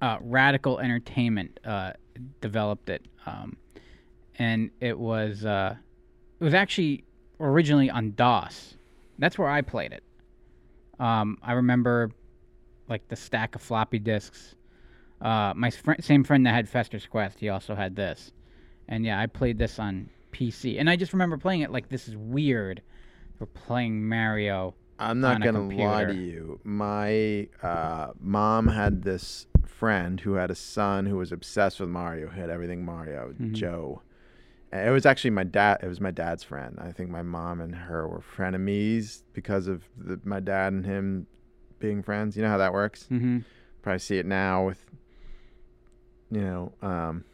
[0.01, 1.93] uh, Radical Entertainment uh,
[2.41, 3.55] developed it, um,
[4.37, 5.75] and it was uh,
[6.39, 7.05] it was actually
[7.39, 8.75] originally on DOS.
[9.17, 10.03] That's where I played it.
[10.99, 12.11] Um, I remember
[12.89, 14.55] like the stack of floppy disks.
[15.21, 18.33] Uh, my fr- same friend that had Fester's Quest, he also had this,
[18.89, 20.79] and yeah, I played this on PC.
[20.79, 22.81] And I just remember playing it like this is weird.
[23.39, 24.75] We're playing Mario.
[25.03, 26.59] I'm not gonna lie to you.
[26.63, 32.29] My uh, mom had this friend who had a son who was obsessed with Mario.
[32.29, 33.29] He had everything Mario.
[33.29, 33.53] Mm-hmm.
[33.53, 34.01] Joe.
[34.71, 35.79] And it was actually my dad.
[35.83, 36.79] It was my dad's friend.
[36.81, 41.27] I think my mom and her were frenemies because of the, my dad and him
[41.79, 42.35] being friends.
[42.35, 43.07] You know how that works.
[43.11, 43.39] Mm-hmm.
[43.81, 44.83] Probably see it now with,
[46.31, 47.25] you know, um,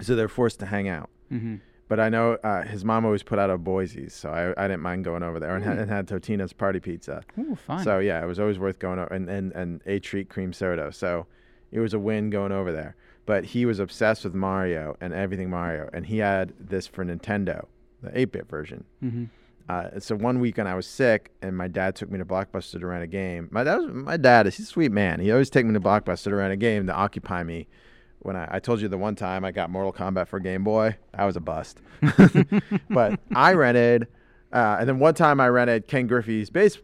[0.00, 1.10] so they're forced to hang out.
[1.30, 1.56] Mm-hmm.
[1.88, 4.82] But I know uh, his mom always put out a Boise's, so I, I didn't
[4.82, 7.22] mind going over there and, had, and had Totino's party pizza.
[7.38, 7.82] Ooh, fun.
[7.82, 10.92] So yeah, it was always worth going over, and and and a treat cream soda.
[10.92, 11.26] So
[11.72, 12.94] it was a win going over there.
[13.24, 17.66] But he was obsessed with Mario and everything Mario, and he had this for Nintendo,
[18.02, 18.84] the 8-bit version.
[19.04, 19.24] mm-hmm.
[19.68, 22.86] Uh, so one weekend I was sick, and my dad took me to Blockbuster to
[22.86, 23.48] rent a game.
[23.50, 25.20] My dad, was, my dad is he's a sweet man.
[25.20, 27.68] He always take me to Blockbuster to rent a game to occupy me.
[28.20, 30.96] When I, I told you the one time I got Mortal Kombat for Game Boy,
[31.14, 31.80] I was a bust.
[32.90, 34.08] but I rented,
[34.52, 36.78] uh, and then one time I rented Ken Griffey's base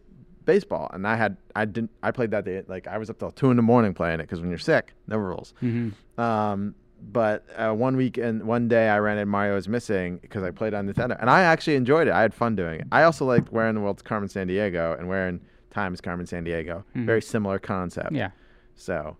[0.44, 3.30] baseball, and I had I didn't I played that day like I was up till
[3.32, 5.54] two in the morning playing it because when you're sick, no rules.
[5.62, 6.20] Mm-hmm.
[6.20, 6.74] Um,
[7.12, 10.90] but uh, one weekend, one day, I rented Mario is Missing because I played on
[10.90, 12.12] Nintendo, and I actually enjoyed it.
[12.12, 12.86] I had fun doing it.
[12.92, 16.84] I also liked wearing the world's Carmen Sandiego and wearing Times Carmen Sandiego.
[16.96, 17.04] Mhm.
[17.04, 18.12] Very similar concept.
[18.12, 18.30] Yeah.
[18.74, 19.16] So,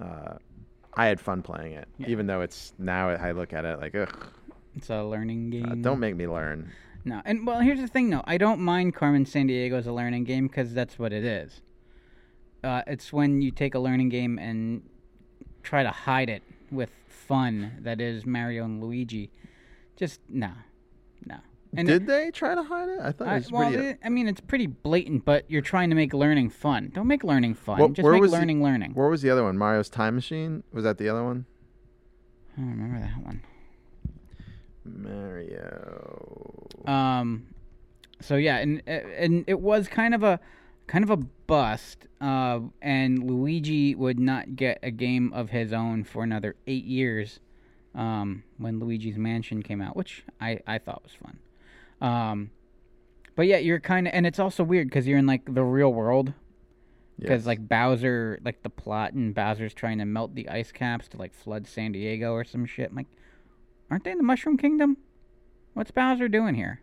[0.00, 0.34] uh,
[0.98, 2.08] I had fun playing it, Yeah.
[2.08, 4.26] even though it's now I look at it like, ugh,
[4.76, 5.70] It's a learning game.
[5.70, 6.70] uh, don't make me learn.
[7.04, 8.22] No, and well, here's the thing though.
[8.24, 11.62] I don't mind Carmen Sandiego as a learning game because that's what it is.
[12.62, 14.82] Uh, it's when you take a learning game and
[15.62, 16.42] try to hide it
[16.72, 19.30] with fun that is Mario and Luigi.
[19.96, 20.52] Just no, no.
[21.76, 22.98] And Did they try to hide it?
[23.00, 23.86] I thought it was well, pretty.
[23.86, 26.90] uh, it- I mean, it's pretty blatant, but you're trying to make learning fun.
[26.94, 27.78] Don't make learning fun.
[27.78, 28.94] Well, Just make was the- learning learning.
[28.94, 29.58] Where was the other one?
[29.58, 30.62] Mario's Time Machine?
[30.72, 31.44] Was that the other one?
[32.56, 33.42] I don't remember that one.
[34.84, 36.66] Mario.
[36.86, 37.46] Um,
[38.20, 40.40] so yeah, and and it was kind of a
[40.86, 42.06] kind of a bust.
[42.20, 47.40] Uh, and Luigi would not get a game of his own for another eight years.
[47.94, 51.38] Um, when Luigi's Mansion came out, which I I thought was fun.
[52.00, 52.50] Um,
[53.36, 55.92] but yeah, you're kind of, and it's also weird because you're in like the real
[55.92, 56.32] world.
[57.18, 57.46] Because Yes.
[57.46, 61.34] like Bowser, like the plot, and Bowser's trying to melt the ice caps to like
[61.34, 62.90] flood San Diego or some shit.
[62.90, 63.08] I'm like,
[63.90, 64.96] aren't they in the Mushroom Kingdom?
[65.74, 66.80] What's Bowser doing here?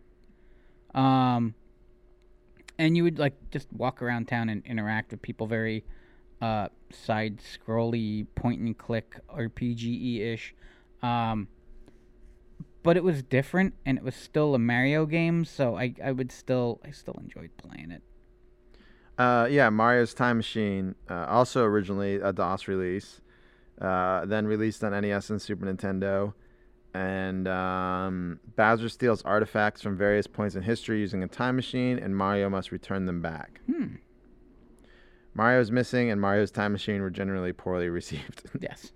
[0.94, 1.54] Um,
[2.78, 5.84] and you would like just walk around town and interact with people very
[6.42, 10.54] uh side scrolly point and click RPG ish.
[11.02, 11.48] Um,
[12.86, 16.30] but it was different and it was still a Mario game, so I I would
[16.30, 18.02] still I still enjoyed playing it.
[19.18, 23.20] Uh, yeah, Mario's Time Machine, uh, also originally a DOS release,
[23.80, 26.34] uh, then released on NES and Super Nintendo.
[26.94, 32.16] And um, Bowser steals artifacts from various points in history using a time machine, and
[32.16, 33.60] Mario must return them back.
[33.66, 33.96] Hmm.
[35.34, 38.42] Mario's missing, and Mario's Time Machine were generally poorly received.
[38.60, 38.92] Yes.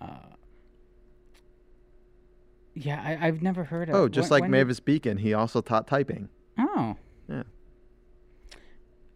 [0.00, 0.31] Uh,
[2.74, 3.94] yeah, I, I've never heard of.
[3.94, 6.28] oh, just when- like when did- Mavis Beacon, he also taught typing.
[6.58, 6.96] Oh.
[7.28, 7.42] Yeah.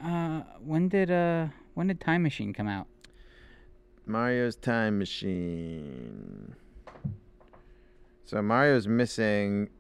[0.01, 2.87] Uh, when did uh when did Time Machine come out?
[4.07, 6.55] Mario's Time Machine.
[8.25, 9.71] So Mario's missing.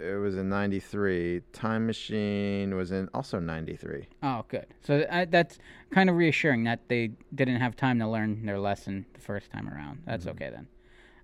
[0.00, 1.42] It was in '93.
[1.52, 4.06] Time Machine was in also '93.
[4.22, 4.66] Oh, good.
[4.80, 5.58] So uh, that's
[5.90, 9.68] kind of reassuring that they didn't have time to learn their lesson the first time
[9.68, 10.02] around.
[10.06, 10.36] That's Mm-hmm.
[10.42, 10.66] okay then.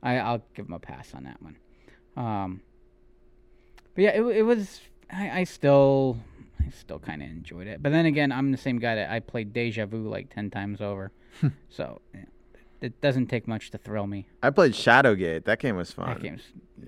[0.02, 1.56] I I'll give them a pass on that one.
[2.16, 2.62] Um.
[3.94, 4.80] But yeah, it it was.
[5.10, 6.18] I I still
[6.60, 7.82] I still kind of enjoyed it.
[7.82, 10.80] But then again, I'm the same guy that I played Deja Vu like ten times
[10.80, 11.12] over.
[11.68, 12.24] so yeah,
[12.80, 14.26] it doesn't take much to thrill me.
[14.42, 15.44] I played Shadowgate.
[15.44, 16.08] That game was fun.
[16.08, 16.42] That game's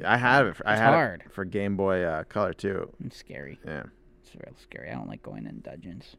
[0.05, 0.57] I had it.
[0.57, 1.23] For, I It's had hard.
[1.27, 2.91] it for Game Boy uh, Color too.
[3.05, 3.59] It's scary.
[3.67, 3.85] Yeah.
[4.23, 4.91] It's real scary.
[4.91, 6.17] I don't like going in dungeons.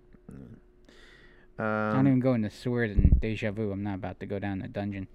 [1.60, 3.72] I don't Um, even go in the sewers in Deja Vu.
[3.72, 5.08] I'm not about to go down the dungeon.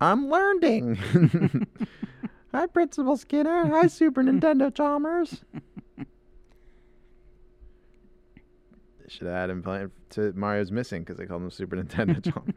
[0.00, 1.66] I'm learning.
[2.56, 3.66] Hi, Principal Skinner.
[3.66, 5.42] Hi, Super Nintendo Chalmers.
[5.98, 6.04] They
[9.08, 12.54] should add him playing to Mario's Missing because they called him Super Nintendo Chalmers.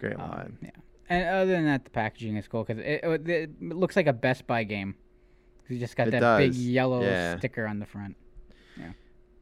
[0.00, 0.58] Great Um, line.
[0.62, 0.70] yeah.
[1.10, 4.14] And other than that, the packaging is cool because it, it, it looks like a
[4.14, 4.94] Best Buy game.
[5.68, 7.36] you just got It that big yellow yeah.
[7.36, 8.16] sticker on the front.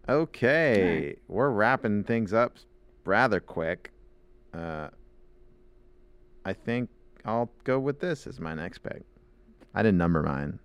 [0.07, 2.57] Okay, we're wrapping things up
[3.07, 3.91] rather quick.
[4.53, 4.89] Uh,
[6.45, 6.91] I think
[7.25, 9.03] I'll go with this as my next pick.
[9.75, 10.59] I didn't number mine.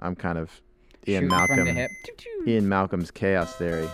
[0.00, 0.50] I'm kind of
[1.08, 1.56] Ian Shooting Malcolm.
[1.56, 1.90] from the hip.
[2.46, 3.88] Ian Malcolm's Chaos Theory.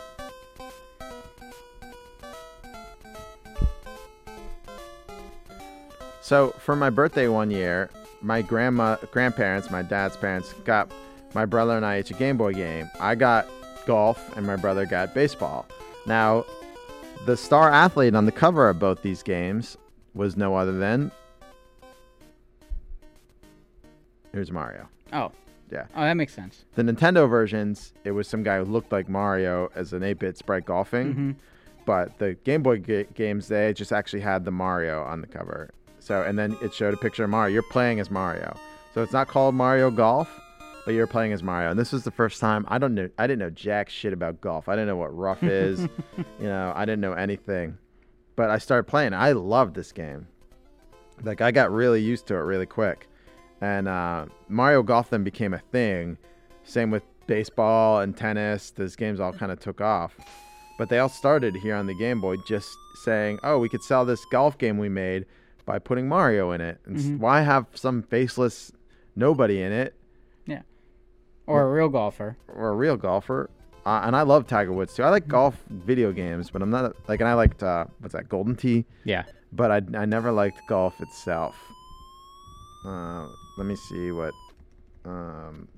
[6.20, 7.90] So for my birthday one year,
[8.20, 10.90] my grandma, grandparents, my dad's parents got
[11.34, 12.90] my brother and I each a Game Boy game.
[12.98, 13.46] I got
[13.86, 15.66] golf, and my brother got baseball.
[16.06, 16.44] Now,
[17.24, 19.76] the star athlete on the cover of both these games
[20.14, 21.12] was no other than.
[24.36, 24.86] Here's Mario.
[25.14, 25.32] Oh.
[25.72, 25.86] Yeah.
[25.96, 26.66] Oh, that makes sense.
[26.74, 30.64] The Nintendo versions, it was some guy who looked like Mario as an 8-bit sprite
[30.66, 31.14] golfing.
[31.14, 31.36] Mhm.
[31.86, 35.70] But the Game Boy ga- games, they just actually had the Mario on the cover.
[36.00, 37.52] So, and then it showed a picture of Mario.
[37.54, 38.56] You're playing as Mario.
[38.92, 40.28] So it's not called Mario Golf,
[40.84, 41.70] but you're playing as Mario.
[41.70, 43.08] And this was the first time I don't know.
[43.18, 44.68] I didn't know jack shit about golf.
[44.68, 45.80] I didn't know what rough is.
[45.80, 45.88] you
[46.46, 47.78] know, I didn't know anything.
[48.36, 49.14] But I started playing.
[49.14, 50.26] I loved this game.
[51.24, 53.08] Like I got really used to it really quick.
[53.60, 56.18] And uh, Mario Golf then became a thing.
[56.64, 58.70] Same with baseball and tennis.
[58.70, 60.16] Those games all kind of took off.
[60.78, 62.68] But they all started here on the Game Boy just
[63.02, 65.24] saying, oh, we could sell this golf game we made
[65.64, 66.78] by putting Mario in it.
[66.86, 67.18] And Mhm.
[67.18, 68.72] why have some faceless
[69.16, 69.94] nobody in it
[70.46, 70.62] Yeah.
[71.46, 72.36] Or a real golfer.
[72.54, 73.48] or a real golfer?
[73.86, 75.02] Uh, and I love Tiger Woods too.
[75.02, 78.28] I like golf video games, but I'm not like, and I liked, uh, what's that,
[78.28, 78.84] Golden Tee?
[79.04, 79.22] Yeah.
[79.52, 81.56] But I, I never liked golf itself.
[82.84, 84.34] Uh, let me see what
[85.04, 85.68] um,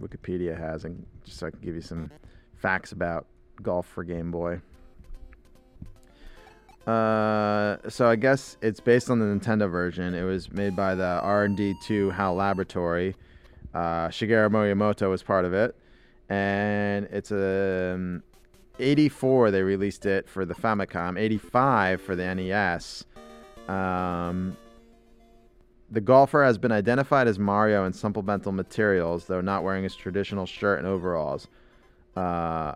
[0.00, 2.10] Wikipedia has, and just so I can give you some
[2.56, 3.26] facts about
[3.62, 4.60] golf for Game Boy.
[6.86, 10.14] Uh, so I guess it's based on the Nintendo version.
[10.14, 13.14] It was made by the R&D 2 HAL Laboratory.
[13.72, 15.76] Uh, Shigeru Miyamoto was part of it,
[16.28, 18.22] and it's a um,
[18.78, 23.04] 84 they released it for the Famicom, 85 for the NES.
[23.68, 24.56] Um,
[25.92, 30.46] the golfer has been identified as Mario in supplemental materials, though not wearing his traditional
[30.46, 31.48] shirt and overalls.
[32.16, 32.72] Uh,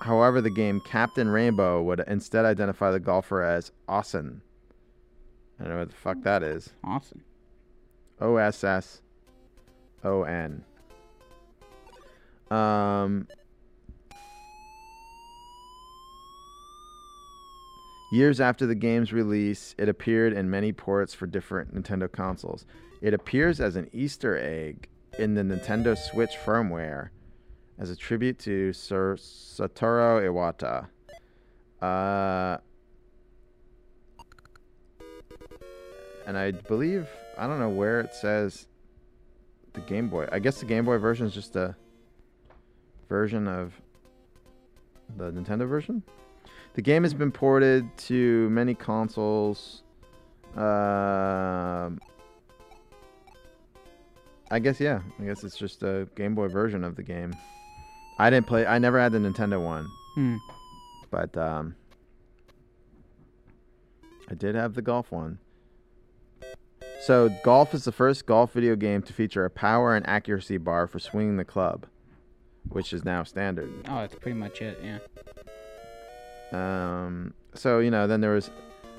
[0.00, 4.42] however, the game Captain Rainbow would instead identify the golfer as Ossen.
[5.60, 6.70] I don't know what the fuck that is.
[6.82, 7.22] Awesome.
[8.20, 9.00] O S S
[10.02, 10.64] O N.
[12.50, 13.28] Um,
[18.10, 22.66] years after the game's release, it appeared in many ports for different Nintendo consoles.
[23.00, 24.88] It appears as an Easter egg
[25.18, 27.10] in the Nintendo Switch firmware
[27.78, 30.88] as a tribute to Sir Satoru Iwata.
[31.80, 32.58] Uh,
[36.26, 37.08] and I believe
[37.38, 38.66] I don't know where it says
[39.72, 40.28] the Game Boy.
[40.30, 41.74] I guess the Game Boy version is just a
[43.08, 43.72] version of
[45.16, 46.02] the Nintendo version.
[46.74, 49.82] The game has been ported to many consoles.
[50.56, 52.00] Um,
[54.50, 55.00] I guess yeah.
[55.20, 57.34] I guess it's just a Game Boy version of the game.
[58.18, 58.66] I didn't play.
[58.66, 60.36] I never had the Nintendo one, Hmm.
[61.10, 61.74] but um,
[64.28, 65.38] I did have the golf one.
[67.00, 70.86] So, golf is the first golf video game to feature a power and accuracy bar
[70.86, 71.86] for swinging the club,
[72.68, 73.70] which is now standard.
[73.88, 74.78] Oh, that's pretty much it.
[74.84, 74.98] Yeah.
[76.52, 78.50] Um, so you know, then there was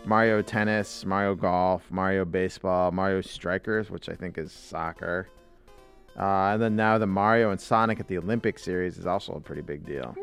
[0.06, 5.28] Mario Tennis, Mario Golf, Mario Baseball, Mario Strikers, which I think is soccer.
[6.18, 9.40] Uh, and then now the Mario and Sonic at the Olympic Series is also a
[9.40, 10.16] pretty big deal.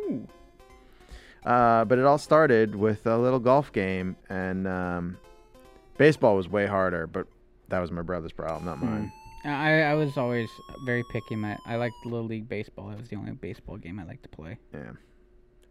[1.45, 5.17] Uh, but it all started with a little golf game, and um,
[5.97, 7.27] baseball was way harder, but
[7.69, 9.13] that was my brother's problem, not mine.
[9.45, 10.51] I I was always
[10.85, 11.37] very picky.
[11.37, 12.89] My I liked Little League baseball.
[12.89, 14.59] That was the only baseball game I liked to play.
[14.75, 14.93] Yeah.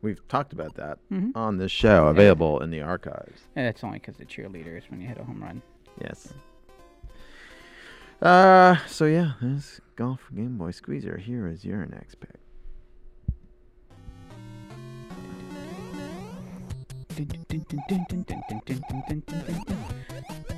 [0.01, 1.31] We've talked about that Mhm.
[1.35, 3.41] on this show, available in the archives.
[3.55, 5.61] And that's only because the cheerleaders when you hit a home run.
[6.01, 6.33] Yes.
[8.21, 11.17] Uh, so yeah, this golf Game Boy Squeezer.
[11.17, 12.39] Here is your next pick.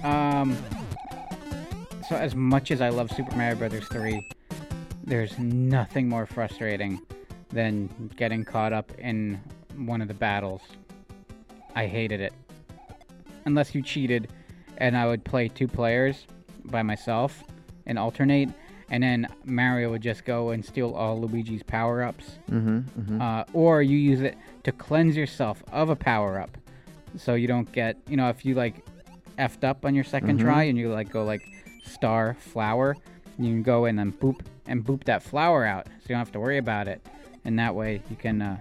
[0.04, 0.56] Um.
[2.08, 4.28] So as much as I love Super Mario Brothers 3,
[5.04, 7.00] there's nothing more frustrating
[7.50, 9.42] than getting caught up in
[9.76, 10.62] one of the battles.
[11.76, 12.34] I hated it.
[13.46, 14.30] Unless you cheated,
[14.78, 16.26] and I would play two players
[16.66, 17.44] by myself
[17.86, 18.50] and alternate,
[18.92, 22.40] and then Mario would just go and steal all Luigi's power ups.
[22.50, 22.78] Mm-hmm.
[22.80, 23.22] mm-hmm.
[23.22, 26.58] Uh, or you use it to cleanse yourself of a power up,
[27.18, 28.86] so you don't get you know if you like
[29.38, 31.48] effed up on your 2nd try and you like go like
[31.84, 32.96] star flower,
[33.38, 36.32] you can go and then boop and boop that flower out, so you don't have
[36.32, 37.06] to worry about it,
[37.46, 38.58] and that way you can uh,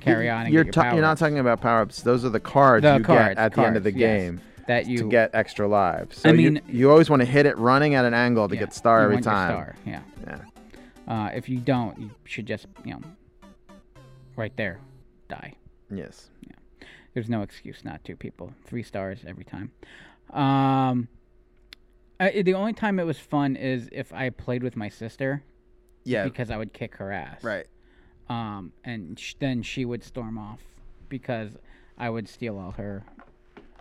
[0.00, 0.44] carry on.
[0.46, 2.02] And you're, get your ta- you're not talking about power ups.
[2.02, 4.20] Those are the cards The you cards, get at the end of the cards, yes.
[4.22, 6.18] game that to you get extra lives.
[6.18, 8.54] So I you- mean- you, always want to hit it running at an angle to
[8.54, 9.50] yeah, get star you every want your time.
[9.50, 10.02] Star, yeah.
[10.26, 10.38] Yeah.
[11.08, 13.00] Uh, if you don't, you should just you know
[14.36, 14.78] right there
[15.28, 15.54] die.
[15.90, 16.28] Yes.
[17.14, 18.54] There's no excuse not to, people.
[18.64, 19.70] Three stars every time.
[20.32, 21.08] Um,
[22.18, 25.42] I, the only time it was fun is if I played with my sister
[26.04, 26.24] Yeah.
[26.24, 27.44] because I would kick her ass.
[27.44, 27.66] Right.
[28.28, 30.60] Um, and sh- then she would storm off
[31.08, 31.56] because
[31.98, 33.04] I would steal all her.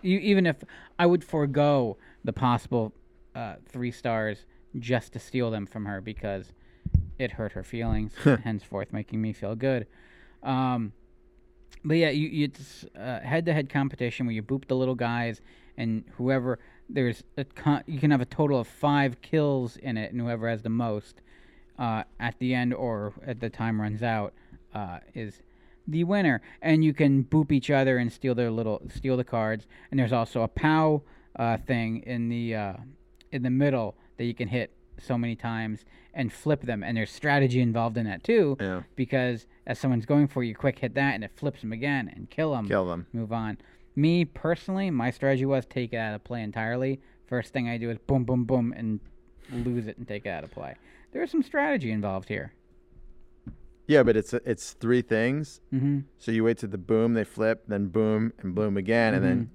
[0.04, 0.64] E- even if
[1.00, 2.94] I would forego the possible
[3.36, 4.46] uh, three stars
[4.80, 6.54] just to steal them from her because
[7.20, 8.14] it hurt her feelings,
[8.44, 9.88] henceforth making me feel good.
[10.44, 10.92] Um,
[11.84, 15.42] but yeah, you, you it's uh, head-to-head competition where you boop the little guys,
[15.78, 20.12] and whoever there's a con- you can have a total of five kills in it,
[20.12, 21.22] and whoever has the most
[21.82, 24.34] uh, at the end or at the time runs out
[24.74, 25.42] uh, is
[25.88, 26.42] the winner.
[26.62, 29.66] And you can boop each other and steal their little steal the cards.
[29.90, 31.02] And there's also a POW
[31.38, 32.74] uh, thing in the uh,
[33.32, 36.84] in the middle that you can hit so many times and flip them.
[36.84, 38.82] And there's strategy involved in that too Yeah.
[38.96, 42.30] because as someone's going for you, quick hit that and it flips them again and
[42.30, 42.68] kill them.
[42.68, 43.08] Kill them.
[43.14, 43.58] Move on.
[43.96, 47.00] Me personally, my strategy was take it out of play entirely.
[47.28, 49.00] First thing I do is boom, boom, boom, and
[49.52, 50.76] lose it and take it out of play.
[51.12, 52.54] There is some strategy involved here.
[53.88, 55.60] Yeah, but it's it's three things.
[55.74, 56.00] Mm-hmm.
[56.18, 59.50] So you wait to the boom, they flip, then boom and boom again, and then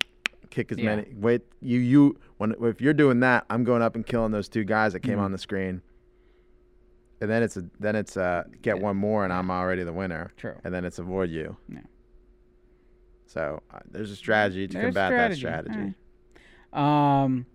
[0.51, 0.87] kick as Mm-hmm.
[0.87, 0.97] Yeah.
[0.97, 1.15] many.
[1.15, 4.65] Wait, you you when if you're doing that, I'm going up and killing those two
[4.65, 5.23] guys that came Mhm.
[5.23, 5.81] on the screen.
[7.23, 8.83] And then it's a then it's uh get Yeah.
[8.83, 10.33] one more and I'm already the winner.
[10.37, 10.57] True.
[10.65, 11.57] And then it's avoid you.
[11.69, 11.81] Yeah.
[13.27, 15.95] So uh, there's a strategy to There's combat strategy, that strategy.
[16.75, 17.25] alright.
[17.25, 17.47] Um,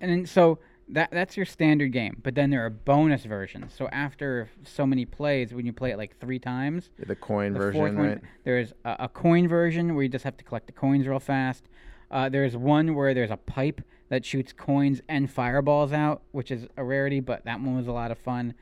[0.00, 0.58] and then, so
[0.92, 2.20] that that's your standard game.
[2.22, 3.72] But then there are bonus versions.
[3.76, 7.58] So after so many plays, when you play it like three times, The coin the
[7.58, 8.20] version, one, right?
[8.44, 11.64] there's a, a coin version where you just have to collect the coins real fast.
[12.10, 13.80] Uh, there's one where there's a pipe
[14.10, 17.92] that shoots coins and fireballs out, which is a rarity, but that one was a
[17.92, 18.52] lot of fun.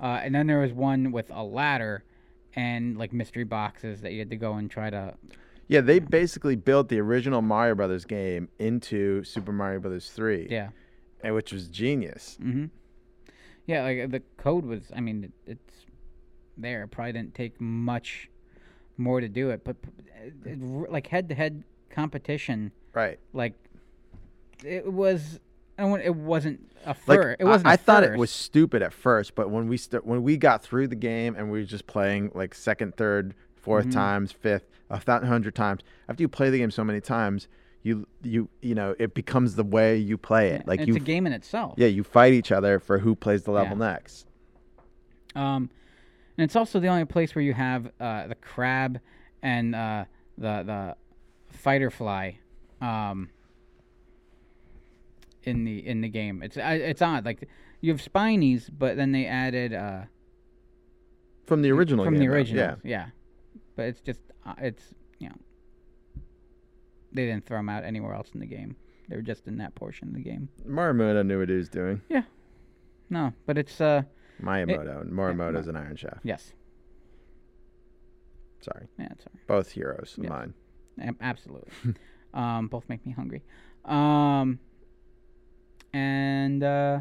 [0.00, 2.04] Uh, and then there was one with a ladder
[2.54, 5.14] and like mystery boxes that you had to go and try to.
[5.66, 10.48] Yeah, they basically built the original Mario Brothers game into Super Mario Brothers 3.
[10.50, 10.68] Yeah.
[11.22, 12.38] And which was genius.
[12.42, 12.66] Mm-hmm.
[13.66, 14.82] Yeah, like uh, the code was.
[14.94, 15.74] I mean, it, it's
[16.56, 16.82] there.
[16.84, 18.28] It probably didn't take much
[18.96, 19.76] more to do it, but
[20.22, 23.18] it, it, like head-to-head competition, Right.
[23.32, 23.54] like
[24.64, 25.40] it was.
[25.78, 27.68] I don't want, it wasn't a Like It wasn't.
[27.68, 30.88] I, thought it was stupid at first, but when we st- when we got through
[30.88, 33.92] the game and we were just playing like second, third, 4th Mhm.
[33.92, 35.80] times, fifth, a thousand hundred times.
[36.08, 37.48] After you play the game so many times,
[37.82, 40.60] you you you know it becomes the way you play it.
[40.62, 41.74] Yeah, Like it's a game in itself.
[41.76, 43.92] Yeah, you fight each other for who plays the level Yeah.
[43.92, 44.26] next.
[45.34, 45.70] Um,
[46.36, 49.00] and it's also the only place where you have uh, the crab
[49.42, 50.04] and uh,
[50.36, 50.96] the the
[51.56, 52.38] fighter fly.
[52.80, 53.28] Um,
[55.44, 57.24] in the in the game, it's it's odd.
[57.24, 57.48] Like
[57.80, 60.02] you have spinies, but then they added uh,
[61.46, 62.62] From the original from the original.
[62.62, 62.74] yeah.
[62.84, 63.06] yeah.
[63.76, 65.36] But it's just uh, it's you know
[67.12, 68.76] they didn't throw them out anywhere else in the game.
[69.08, 70.48] They were just in that portion of the game.
[70.66, 72.00] Morimoto knew what he was doing.
[72.08, 72.22] Yeah.
[73.08, 74.02] No, but it's uh
[74.42, 75.00] Miyamoto.
[75.02, 76.18] and Morimoto's an Iron Chef.
[76.22, 76.52] yes,
[78.60, 78.86] Sorry.
[78.98, 79.40] yeah, sorry.
[79.46, 80.28] Both heroes Yes.
[80.30, 80.54] mine.
[81.00, 81.70] Ab- Absolutely.
[82.34, 83.42] um, both make me hungry.
[83.84, 84.58] Um,
[85.92, 87.00] and uh,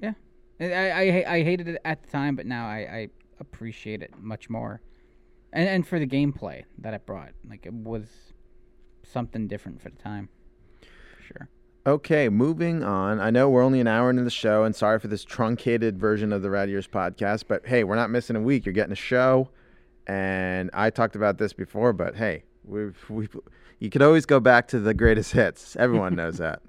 [0.00, 0.12] yeah,
[0.60, 4.12] I, I I I hated it at the time, but now I, I appreciate it
[4.20, 4.80] much more.
[5.54, 8.06] And and for the gameplay that it brought, like it was
[9.04, 10.28] something different for the time.
[10.80, 11.48] For sure.
[11.86, 13.20] Okay, moving on.
[13.20, 16.32] I know we're only an hour into the show, and sorry for this truncated version
[16.32, 18.66] of the Rad Years podcast, but hey, we're not missing a week.
[18.66, 19.48] You're getting a show,
[20.08, 23.36] and I talked about this before, but hey, we've, we've
[23.78, 25.76] you could always go back to the greatest hits.
[25.76, 26.62] Everyone knows that.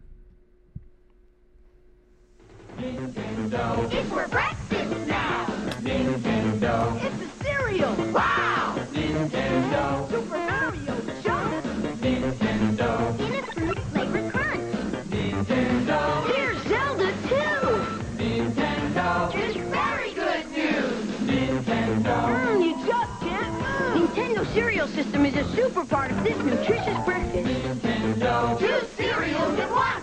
[24.87, 27.45] Cereal system is a super part of this nutritious breakfast.
[27.45, 28.59] Nintendo.
[28.59, 30.01] Two cereals in one.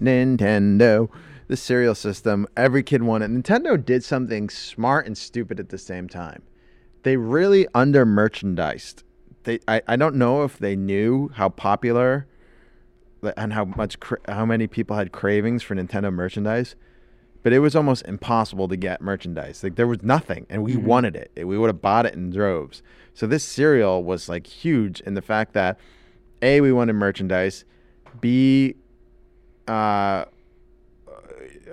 [0.00, 1.08] Nintendo,
[1.48, 2.46] the cereal system.
[2.56, 3.30] Every kid wanted.
[3.30, 6.42] Nintendo did something smart and stupid at the same time.
[7.02, 9.04] They really under merchandised.
[9.44, 12.26] They, I, I don't know if they knew how popular
[13.36, 13.96] and how much
[14.28, 16.74] how many people had cravings for Nintendo merchandise,
[17.42, 19.62] but it was almost impossible to get merchandise.
[19.62, 21.32] Like there was nothing, and we wanted it.
[21.36, 22.82] We would have bought it in droves.
[23.14, 25.78] So this cereal was like huge in the fact that
[26.42, 27.64] a we wanted merchandise,
[28.20, 28.76] b
[29.68, 30.24] uh,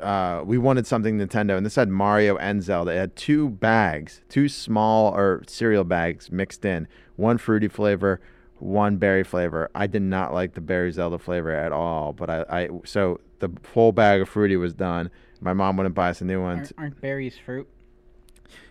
[0.01, 2.91] uh, we wanted something Nintendo, and this had Mario and Zelda.
[2.91, 8.21] It had two bags, two small or cereal bags mixed in, one fruity flavor,
[8.59, 9.69] one berry flavor.
[9.73, 13.49] I did not like the berry Zelda flavor at all, but I, I so the
[13.63, 15.09] full bag of fruity was done.
[15.41, 16.57] My mom wouldn't buy us a new one.
[16.57, 17.67] Aren't, aren't berries fruit?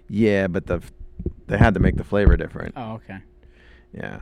[0.09, 0.83] Yeah, but the
[1.47, 2.75] they had to make the flavor different.
[2.77, 3.19] Oh, okay.
[3.93, 4.21] Yeah.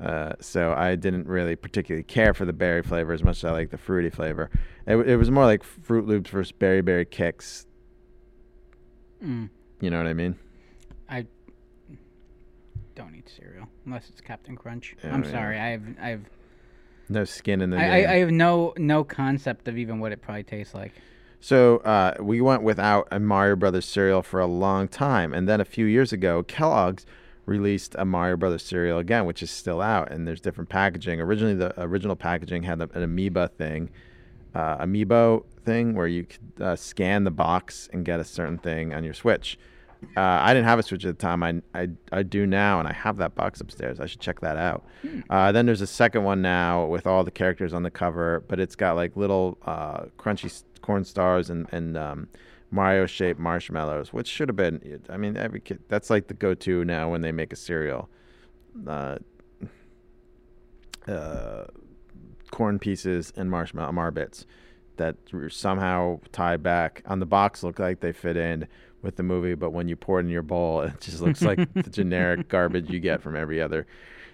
[0.00, 3.50] Uh, so I didn't really particularly care for the berry flavor as much as I
[3.50, 4.50] like the fruity flavor.
[4.86, 7.66] It, it was more like Froot Loops versus Berry Berry Kix.
[9.22, 9.50] Mm.
[9.80, 10.36] You know what I mean?
[11.08, 11.26] I
[12.94, 14.96] don't eat cereal unless it's Captain Crunch.
[15.04, 15.30] Yeah, I'm yeah.
[15.30, 15.58] sorry.
[15.58, 16.22] I have I have
[17.10, 17.90] No skin in the I, game.
[18.08, 20.92] I, I have no no concept of even what it probably tastes like.
[21.40, 25.60] So uh, we went without a Mario Brothers cereal for a long time, and then
[25.60, 27.06] a few years ago, Kellogg's
[27.46, 31.20] released a Mario Brothers cereal again, which is still out, and there's different packaging.
[31.20, 33.90] Originally, the original packaging had an amoeba thing,
[34.54, 38.92] uh, amiibo thing, where you could uh, scan the box and get a certain thing
[38.92, 39.58] on your Switch.
[40.16, 41.42] Uh, I didn't have a Switch at the time.
[41.42, 44.00] I, I, I do now, and I have that box upstairs.
[44.00, 44.84] I should check that out.
[45.28, 48.60] Uh, then there's a second one now with all the characters on the cover, but
[48.60, 52.28] it's got like little uh, crunchy corn stars and, and um,
[52.72, 55.00] Mario shaped marshmallows, which should have been.
[55.08, 55.78] I mean, every kid.
[55.88, 58.08] That's like the go to now when they make a cereal.
[58.84, 59.18] Uh,
[61.06, 61.66] uh,
[62.50, 64.46] corn pieces and marshmallow marbits.
[64.96, 65.16] that
[65.50, 68.66] somehow tie back on the box look like they fit in
[69.00, 71.72] with the movie, but when you pour it in your bowl, it just looks like
[71.74, 73.86] the generic garbage you get from every other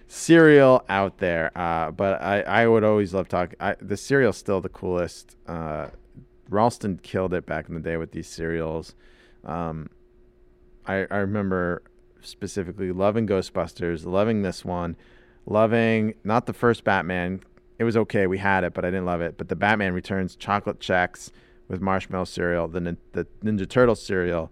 [0.07, 1.55] cereal out there.
[1.55, 3.59] Uh, but I, I would always love talking.
[3.79, 5.37] The cereal's still the coolest.
[5.47, 5.89] Uh,
[6.49, 8.95] Ralston killed it back in the day with these cereals.
[9.45, 9.89] Um,
[10.85, 11.83] I, I remember
[12.21, 14.95] specifically loving Ghostbusters, loving this one,
[15.45, 17.41] loving not the first Batman.
[17.79, 19.37] It was okay, we had it, but I didn't love it.
[19.37, 21.31] But the Batman Returns chocolate checks
[21.67, 24.51] with marshmallow cereal, the nin- the Ninja Turtle cereal,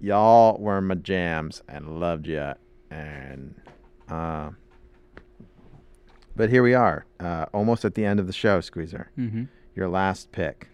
[0.00, 2.54] y'all were my jams and loved ya.
[2.90, 3.54] And
[4.08, 4.50] uh,
[6.34, 9.10] but here we are, uh, almost at the end of the show, Squeezer.
[9.18, 9.44] Mm-hmm.
[9.74, 10.68] Your last pick.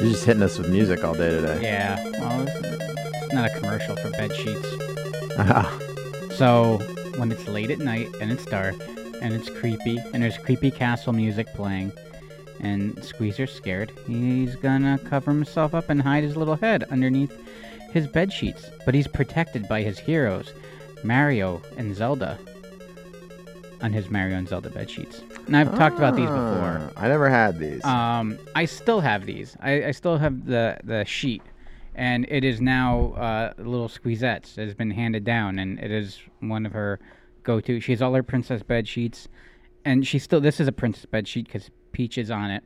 [0.00, 1.60] You're just hitting us with music all day today.
[1.62, 2.02] Yeah.
[2.18, 4.68] Well, it's, not a commercial for bed sheets.
[6.36, 6.78] So
[7.18, 8.74] when it's late at night and it's dark
[9.20, 11.92] and it's creepy and there's creepy castle music playing
[12.58, 17.32] and Squeezer's scared, he's gonna cover himself up and hide his little head underneath
[17.92, 18.66] his bed sheets.
[18.84, 20.52] But he's protected by his heroes,
[21.04, 22.38] Mario and Zelda,
[23.82, 25.20] on his Mario and Zelda bed sheets.
[25.46, 26.80] And I've talked about these before.
[26.80, 27.84] Ah, I never had these.
[27.84, 29.56] Um, I still have these.
[29.60, 31.42] I, I still have the the sheet,
[31.94, 34.56] and it is now uh, little Squeezette's.
[34.56, 37.00] It has been handed down, and it is one of her
[37.42, 37.80] go-to.
[37.80, 39.28] She has all her princess bed sheets,
[39.84, 40.40] and she still.
[40.40, 42.62] This is a princess bed sheet because Peach is on it,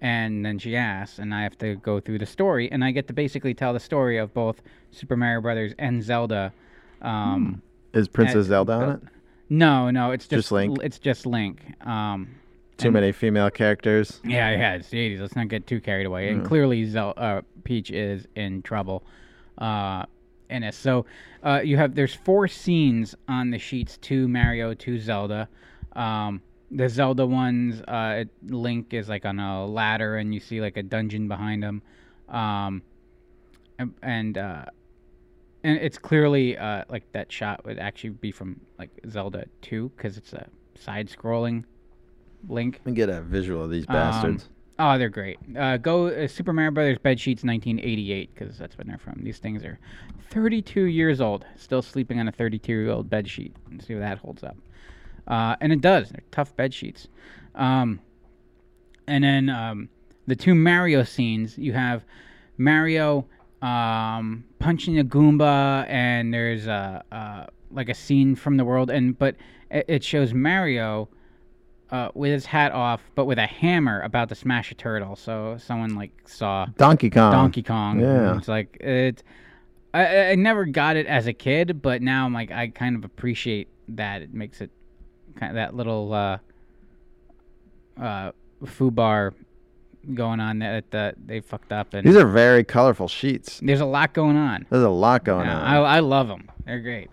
[0.00, 3.06] and then she asks, and I have to go through the story, and I get
[3.08, 4.60] to basically tell the story of both
[4.90, 6.52] Super Mario Brothers and Zelda.
[7.00, 9.02] Um, Is Princess uh, Zelda on it?
[9.52, 10.78] No, no, it's just, Just Link?
[10.82, 11.60] It's just Link.
[11.86, 12.28] Um,
[12.78, 14.18] Too and- many female characters.
[14.24, 15.20] yeah, yeah, it's the 80s.
[15.20, 16.30] Let's not get too carried away.
[16.30, 19.04] And clearly, Zel- uh, Peach is in trouble
[19.58, 20.06] uh,
[20.48, 20.72] in.
[20.72, 21.04] So
[21.44, 25.48] uh, you have there's four scenes on the sheets to Mario to Zelda.
[25.94, 26.40] Um,
[26.70, 30.78] the Zelda ones, uh, it, Link is like on a ladder, and you see like
[30.78, 31.82] a dungeon behind him.
[32.30, 32.80] Um,
[33.78, 34.64] and and, uh,
[35.64, 40.16] and it's clearly uh, like that shot would actually be from like Zelda 2 because
[40.16, 41.64] it's a side-scrolling
[42.48, 42.80] Link.
[42.84, 44.48] Let me get a visual of these Um, bastards.
[44.78, 45.38] Oh, they're great.
[45.56, 49.20] Uh, go uh, Super Mario Brothers bed sheets 1988 because that's when they're from.
[49.22, 49.78] These things are
[50.30, 53.54] 32 years old, still sleeping on a 32 year old bed sheet.
[53.70, 54.56] Let's see if that holds up.
[55.28, 56.08] Uh, and it does.
[56.08, 57.06] They're tough bed sheets.
[57.54, 58.00] Um,
[59.06, 59.88] and then um,
[60.26, 62.04] the two Mario scenes you have
[62.58, 63.26] Mario
[63.62, 69.18] um, punching a Goomba, and there's a, uh, like a scene from the world, and
[69.18, 69.36] but
[69.70, 71.08] it, shows Mario
[71.90, 75.16] uh, with his hat off, but with a hammer about to smash a turtle.
[75.16, 77.32] So someone like saw Donkey Kong.
[77.32, 78.00] Donkey Kong.
[78.00, 78.36] yeah.
[78.36, 79.22] it's like it.
[79.26, 79.32] I-
[79.94, 83.04] I, I never got it as a kid, but now I'm like I kind of
[83.04, 84.22] appreciate that.
[84.22, 84.70] It makes it
[85.36, 86.38] kind of that little uh,
[88.00, 88.32] uh,
[88.64, 89.34] FUBAR
[90.14, 93.60] going on that that they fucked up, and These are very colorful sheets.
[93.62, 94.66] there's a lot going on.
[94.70, 95.64] There's a lot going Yeah, on.
[95.64, 96.50] I, I love them.
[96.64, 97.08] They're great.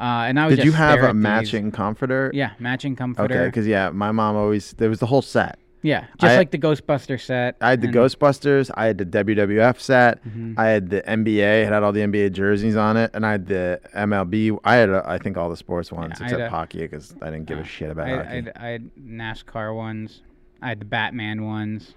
[0.00, 1.22] Uh, and I would Did you have a at these.
[1.22, 2.30] matching comforter?
[2.32, 3.34] Yeah, matching comforter.
[3.34, 5.58] Okay, because yeah, my mom always there was the whole set.
[5.82, 7.56] yeah, just I- like the Ghostbuster set.
[7.60, 8.70] I had the Ghostbusters.
[8.76, 10.24] I had the WWF set.
[10.24, 10.54] Mhm.
[10.56, 11.62] I had the NBA.
[11.64, 14.56] It had all the NBA jerseys on it, and I had the MLB.
[14.64, 17.30] I had, uh, I think, all the sports ones had except a- hockey because I
[17.30, 18.28] didn't give uh, a shit about I, hockey.
[18.28, 20.22] I, had, I had NASCAR ones.
[20.62, 21.94] I had the Batman ones.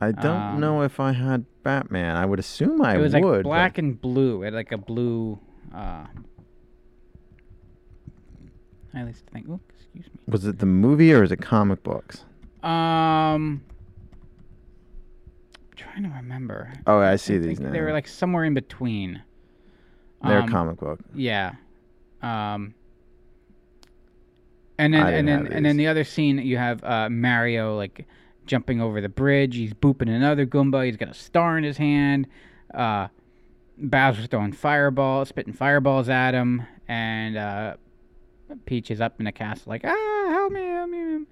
[0.00, 2.16] I don't um, know if I had Batman.
[2.16, 3.00] I would assume I would.
[3.00, 3.22] it was would.
[3.22, 4.42] like but- black and blue.
[4.42, 5.38] It had like a blue.
[5.74, 6.06] Uh,
[8.94, 9.46] I at least think.
[9.50, 10.20] Oh, excuse me.
[10.28, 12.24] Was it the movie or is it comic books?
[12.62, 13.62] Um,
[15.76, 16.72] trying to remember.
[16.86, 17.70] Oh, I see I these now.
[17.70, 19.22] They were like somewhere in between.
[20.24, 21.00] They're Um, comic book.
[21.14, 21.52] Yeah.
[22.22, 22.74] Um.
[24.80, 28.06] And then and then and then the other scene you have uh, Mario like
[28.48, 29.54] jumping over the bridge.
[29.54, 30.84] He's booping another Goomba.
[30.86, 32.26] He's got a star in his hand.
[32.74, 33.06] Uh,
[33.76, 37.74] Bowser's throwing fireballs, spitting fireballs at him, and uh,
[38.66, 41.24] Peach is up in the castle like ah help me help me.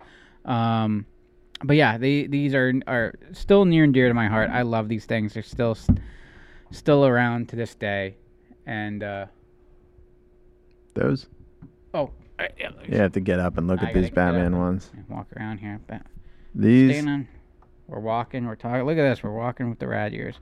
[0.45, 1.07] Um,
[1.65, 4.51] but yeah, they, these are are still near and dear to my heart.
[4.51, 5.35] I love these things.
[5.35, 5.77] They're still
[6.71, 8.17] still around to this day,
[8.67, 9.27] and uh,
[10.95, 11.27] Those.
[11.95, 12.11] oh
[12.59, 14.91] yeah, You have to get up and look I at these Batman ones.
[15.09, 15.81] walk around here.
[15.89, 16.05] Ba-
[16.57, 16.91] These.
[16.93, 17.29] Staying on.
[17.87, 18.47] We're walking.
[18.47, 18.85] We're talking.
[18.85, 19.23] Look at this.
[19.23, 20.37] We're walking with the rad years.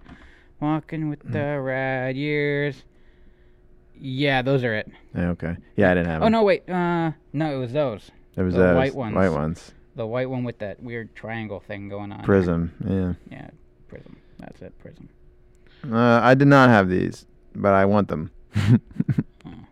[0.60, 1.32] Walking with Hmm.
[1.32, 2.84] the rad years.
[4.00, 4.90] Yeah, those are it.
[5.14, 5.56] Yeah, okay.
[5.76, 6.22] Yeah, I didn't have.
[6.22, 6.32] Oh them.
[6.32, 6.68] no, wait.
[6.68, 8.10] Uh, no, it was those.
[8.34, 9.14] There was the those white ones.
[9.14, 9.72] White ones.
[9.96, 12.24] The white one with that weird triangle thing going on.
[12.24, 12.72] Prism.
[12.84, 13.12] Yeah.
[13.30, 13.50] Yeah,
[13.88, 14.16] prism.
[14.38, 14.72] That's it.
[14.80, 15.08] Prism.
[15.92, 18.30] Uh, I did not have these, but I want them.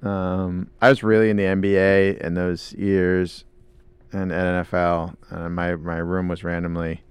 [0.00, 3.44] Um, I was really in the NBA in those years,
[4.12, 5.14] and at NFL.
[5.30, 7.02] And my my room was randomly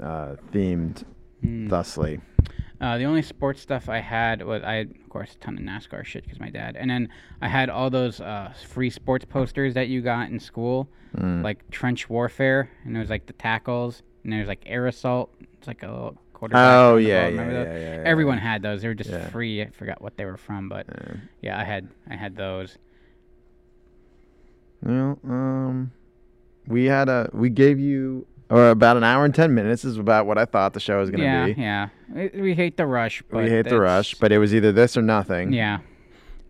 [0.00, 1.04] uh, themed,
[1.42, 1.68] Hmm.
[1.68, 2.20] thusly.
[2.80, 5.62] Uh, the only sports stuff I had was I had, of course, a ton of
[5.62, 7.08] NASCAR shit because my dad, and then
[7.40, 11.42] I had all those uh, free sports posters that you got in school, Mm.
[11.44, 15.30] like trench warfare, and there was like the tackles, and there's like air assault.
[15.58, 16.74] It's like a little quarterback.
[16.74, 18.02] Oh yeah, yeah, yeah, yeah, yeah.
[18.06, 18.80] Everyone had those.
[18.82, 19.60] They were just free.
[19.62, 21.14] I forgot what they were from, but Yeah.
[21.42, 22.78] yeah, I had I had those.
[24.82, 25.92] Well, um,
[26.66, 30.26] we had a we gave you or about an hour and ten minutes is about
[30.26, 31.52] what I thought the show was gonna yeah, be.
[31.60, 31.88] yeah.
[32.12, 33.22] We, we hate the rush.
[33.30, 35.52] But we hate the rush, but it was either this or nothing.
[35.52, 35.78] yeah.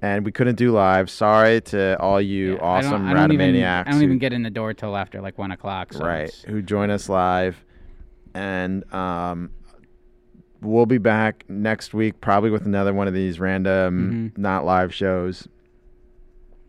[0.00, 1.08] and we couldn't do live.
[1.10, 2.64] Sorry to all you yeah.
[2.64, 4.74] I don't- awesome I don't even, Radomaniacs I don't who- even get in the door
[4.74, 5.92] till after like one o'clock.
[5.92, 7.62] So right who join us live
[8.34, 9.50] and um
[10.62, 14.42] we'll be back next week probably with another one of these random Mm-hmm.
[14.42, 15.46] not live shows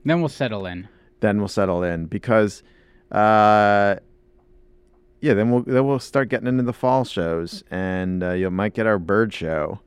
[0.06, 0.88] Then we'll settle in.
[1.24, 2.62] Then we'll settle in because
[3.12, 3.96] uh
[5.22, 8.74] yeah then we'll then we'll start getting into the fall shows and uh, you might
[8.74, 9.80] get our bird show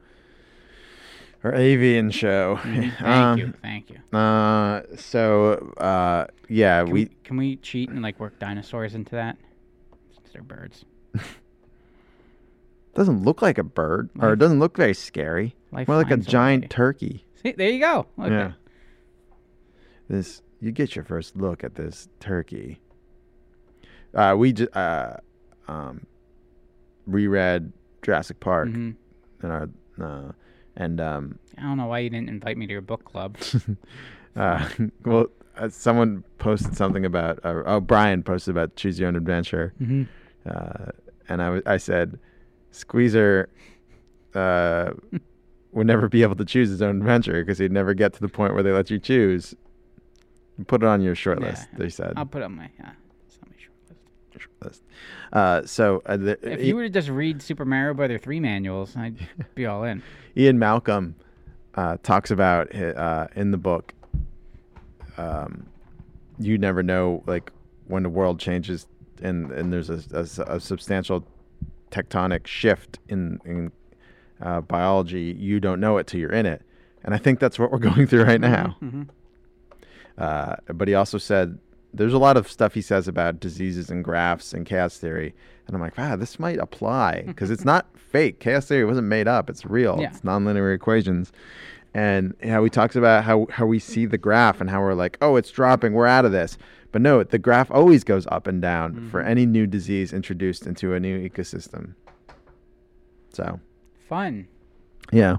[1.44, 4.18] our avian show Thank Um, you, thank you.
[4.18, 9.10] uh so uh yeah Can we we, can we cheat and like work dinosaurs into
[9.16, 9.36] that?
[10.14, 10.84] Since they're birds.
[12.94, 16.16] doesn't look like a bird or it doesn't look very scary Life more like a
[16.16, 18.06] giant turkey See, there you go.
[18.16, 18.52] Look Yeah.
[20.08, 22.80] This you get your first look at this turkey.
[24.14, 25.16] Uh, we just uh,
[25.68, 26.06] um,
[27.06, 27.72] reread
[28.02, 28.94] Jurassic Park Mhm.
[29.42, 29.68] in our
[30.00, 30.32] uh,
[30.76, 33.36] and um, I don't know why you didn't invite me to your book club.
[34.36, 34.68] uh,
[35.04, 35.26] well,
[35.56, 40.02] uh, someone posted something about uh, oh Brian posted about choose your own adventure, mm-hmm.
[40.48, 40.90] uh,
[41.28, 42.18] and I was I said
[42.70, 43.48] Squeezer
[44.34, 44.90] uh,
[45.72, 48.28] would never be able to choose his own adventure because he'd never get to the
[48.28, 49.54] point where they let you choose.
[50.66, 51.48] Put it on your short Yeah.
[51.50, 51.68] list.
[51.76, 52.14] They said.
[52.16, 52.92] I'll put it on my yeah.
[53.26, 54.42] It's my short list.
[54.42, 54.82] short list.
[55.32, 58.40] Uh, so uh, the, If I- you were to just read Super Mario Brother three
[58.40, 59.16] manuals, I'd
[59.54, 60.02] be all in.
[60.36, 61.14] Ian Malcolm
[61.74, 63.92] uh, talks about uh, in the book.
[65.18, 65.66] Um,
[66.38, 67.50] you never know, like
[67.86, 68.86] when the world changes
[69.22, 70.02] and and there's a
[70.46, 71.24] a substantial
[71.90, 73.72] tectonic shift in in
[74.42, 75.34] uh, biology.
[75.38, 76.62] You don't know it till you're in it,
[77.04, 78.76] and I think that's what we're going through right now.
[78.80, 79.02] hmm
[80.18, 81.58] Uh, but he also said
[81.92, 85.34] there's a lot of stuff he says about diseases and graphs and chaos theory.
[85.66, 88.38] And I'm like, wow, this might apply because it's not fake.
[88.40, 89.98] Chaos theory wasn't made up, it's real.
[90.00, 90.08] Yeah.
[90.08, 91.32] It's nonlinear equations.
[91.94, 95.16] And how he talks about how, how we see the graph and how we're like,
[95.22, 96.58] oh, it's dropping, we're out of this.
[96.92, 100.92] But no, the graph always goes up and down for any new disease introduced into
[100.92, 101.94] a new ecosystem.
[103.32, 103.60] So,
[104.08, 104.46] Fun.
[105.12, 105.36] yeah.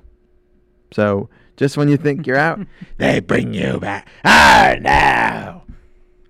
[0.91, 2.59] So just when you think you're out,
[2.97, 4.07] they bring you back.
[4.23, 5.63] Oh no!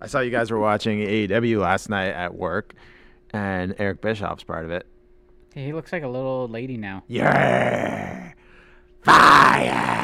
[0.02, 2.74] I saw you guys were watching AEW last night at work,
[3.32, 4.86] and Eric Bischoff's part of it.
[5.54, 7.04] Hey, he looks like a little old lady now.
[7.08, 8.34] You're
[9.04, 9.98] fired.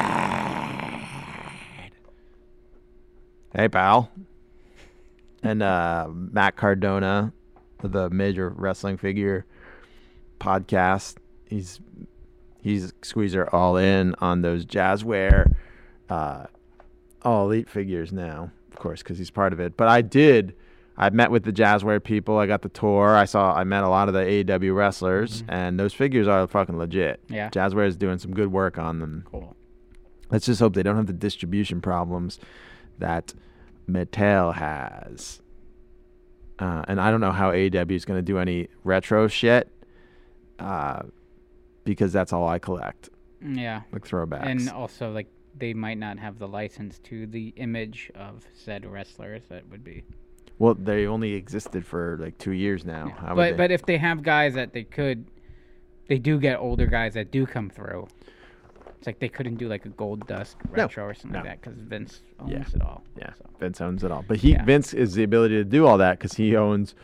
[3.54, 4.10] Hey, pal.
[5.44, 7.32] And uh, Matt Cardona,
[7.82, 9.46] the major wrestling figure
[10.40, 11.18] podcast.
[11.48, 11.78] He's
[12.64, 15.54] he's squeezer all in on those Jazware,
[16.08, 16.46] uh,
[17.22, 19.76] all elite figures now, of course, because he's part of it.
[19.76, 20.56] But I did.
[20.96, 22.38] I met with the Jazware people.
[22.38, 23.14] I got the tour.
[23.14, 23.54] I saw.
[23.54, 27.20] I met a lot of the AEW wrestlers, and those figures are fucking legit.
[27.28, 27.50] Yeah.
[27.50, 29.24] Jazware is doing some good work on them.
[29.30, 29.54] Cool.
[30.30, 32.40] Let's just hope they don't have the distribution problems
[32.98, 33.34] that
[33.88, 35.42] Mattel has.
[36.58, 39.68] Uh, and I don't know how AEW is going to do any retro shit,
[40.60, 41.02] uh,
[41.84, 43.10] because that's all I collect,
[43.42, 43.82] Yeah.
[43.92, 44.46] like throwbacks.
[44.46, 49.42] And also, like, they might not have the license to the image of said wrestlers.
[49.48, 50.02] That would be.
[50.58, 53.06] well, they only existed for like two years now.
[53.08, 53.34] Yeah.
[53.34, 55.26] But but if they have guys that they could,
[56.08, 58.08] they do get older guys that do come through.
[58.98, 61.38] It's like they couldn't do like a Goldust No, retro or something no.
[61.40, 62.64] like that because Vince owns Yeah.
[62.74, 63.04] it all.
[63.18, 63.44] yeah, So.
[63.60, 64.24] Vince owns it all.
[64.26, 64.64] But he Yeah.
[64.64, 66.94] Vince is the ability to do all that because he owns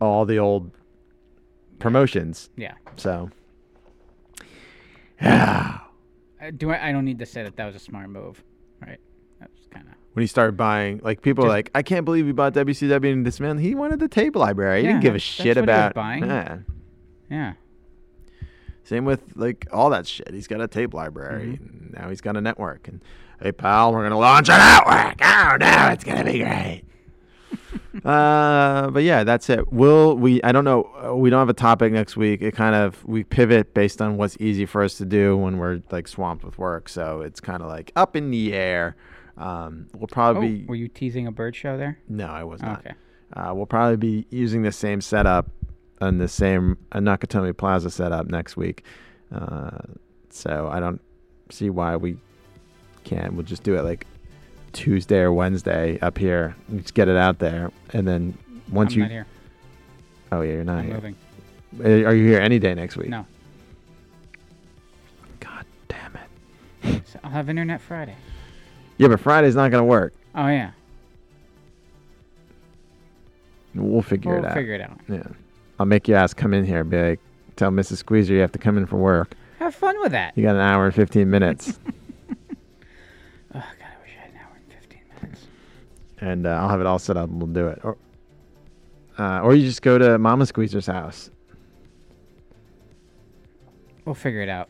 [0.00, 0.70] all the old
[1.78, 2.50] promotions.
[2.56, 2.74] Yeah.
[2.96, 3.30] So,
[5.20, 5.78] yeah.
[6.42, 6.88] Uh, do I?
[6.88, 8.42] I don't need to say that that was a smart move,
[8.80, 8.98] right?
[9.40, 9.94] That was kind of.
[10.14, 13.26] when he started buying, like people are like, I can't believe he bought WCW and
[13.26, 13.58] this man.
[13.58, 14.80] He wanted the tape library.
[14.80, 16.24] He Yeah, didn't give a that's- shit that's what he was about buying.
[16.24, 16.58] Yeah.
[17.30, 17.52] Yeah.
[18.84, 20.30] Same with like all that shit.
[20.32, 21.58] He's got a tape library.
[21.60, 22.88] And now he's got a network.
[22.88, 23.02] And
[23.40, 25.16] hey, pal, we're gonna launch a network.
[25.22, 26.82] Oh no, it's gonna be great.
[28.04, 29.72] Uh, but yeah, that's it.
[29.72, 30.42] Will we?
[30.42, 30.90] I don't know.
[31.04, 32.42] uh, We don't have a topic next week.
[32.42, 35.80] It kind of we pivot based on what's easy for us to do when we're
[35.90, 36.88] like swamped with work.
[36.88, 38.96] So it's kind of like up in the air.
[39.36, 41.98] Um, we'll Oh, probably be were you teasing a bird show there?
[42.08, 42.80] no, I was not.
[42.80, 42.94] Okay.
[43.34, 45.48] Uh, we'll probably be using the same setup
[46.00, 48.84] and the same uh, Nakatomi Plaza setup next week.
[49.32, 49.70] Uh,
[50.30, 51.00] so I don't
[51.50, 52.16] see why we
[53.04, 53.34] can't.
[53.34, 54.06] We'll just do it like
[54.72, 56.56] Tuesday or Wednesday up here.
[56.76, 58.36] Just get it out there, and then
[58.70, 59.02] once I'm you.
[59.04, 59.26] not here.
[60.32, 60.94] Oh yeah, you're not I'm here.
[60.94, 61.16] moving.
[61.78, 63.08] Uh, Are you here any day next week?
[63.08, 63.26] No.
[65.40, 66.16] God damn
[66.84, 67.02] it.
[67.06, 68.16] So I'll have internet Friday.
[68.98, 70.12] Yeah, but Friday's not gonna work.
[70.34, 70.72] Oh yeah.
[73.74, 74.54] We'll figure we'll it out.
[74.54, 74.98] figure it out.
[75.08, 75.22] Yeah.
[75.78, 76.82] I'll make your ass come in here.
[76.84, 77.20] Be like,
[77.56, 77.98] tell Mrs.
[77.98, 79.34] Squeezer you have to come in for work.
[79.60, 80.36] Have fun with that.
[80.36, 81.78] You got an hour and 15 minutes.
[83.52, 85.44] Oh God, I wish I had an hour and fifteen minutes.
[86.20, 87.80] And uh, I'll have it all set up and we'll do it.
[87.82, 87.96] Or,
[89.18, 91.30] uh, or you just go to Mama Squeezer's house.
[94.04, 94.68] We'll figure it out.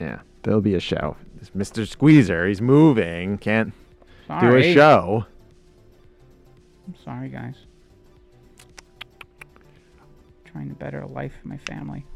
[0.00, 1.16] Yeah, there'll be a show.
[1.36, 1.86] This Mr.
[1.86, 3.72] Squeezer, he's moving, can't
[4.40, 5.26] do a show.
[6.86, 7.54] I'm sorry, guys.
[10.44, 12.04] Trying to better a life for my family.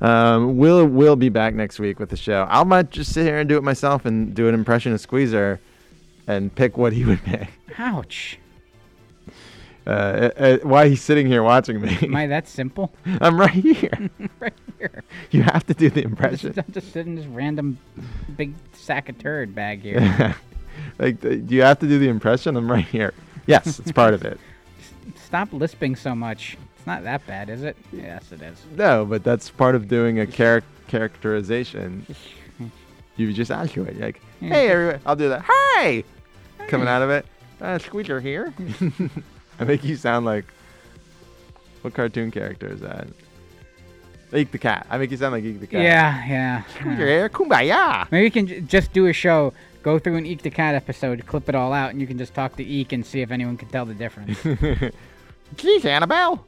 [0.00, 2.46] Um, we'll we'll be back next week with the show.
[2.48, 5.60] I might just sit here and do it myself and do an impression of Squeezer,
[6.26, 7.48] and pick what he would pick.
[7.78, 8.38] Ouch.
[9.86, 11.96] Uh, uh, uh, why he's sitting here watching me?
[12.02, 12.92] Am I that simple?
[13.20, 14.10] I'm right here.
[14.40, 15.02] right here.
[15.30, 16.52] You have to do the I'm impression.
[16.52, 17.78] just, I'm just sitting in this random
[18.36, 20.36] big sack of turd bag here.
[20.98, 22.56] like, uh, do you have to do the impression?
[22.56, 23.14] I'm right here.
[23.46, 24.38] Yes, it's part of it.
[25.16, 26.56] Stop lisping so much.
[26.76, 27.76] It's not that bad, is it?
[27.92, 28.62] Yes, it is.
[28.76, 32.06] No, but that's part of doing a charac- characterization.
[33.16, 33.96] You just ask you it.
[33.96, 34.20] You're like.
[34.40, 35.00] Hey, everyone.
[35.06, 35.42] I'll do that.
[35.46, 36.04] Hi!
[36.68, 37.26] Coming out of it.
[37.60, 38.52] Uh, Squeaker here.
[39.60, 40.44] I make you sound like.
[41.82, 43.08] What cartoon character is that?
[44.34, 44.86] Eek the cat.
[44.90, 45.82] I make you sound like Eek the cat.
[45.82, 46.62] Yeah, yeah.
[46.74, 47.28] Squeaker here.
[47.28, 48.10] Kumbaya!
[48.10, 49.52] Maybe we can j- just do a show,
[49.82, 52.32] go through an Eek the Cat episode, clip it all out, and you can just
[52.34, 54.38] talk to Eek and see if anyone can tell the difference.
[55.56, 56.46] Jeez, Annabelle.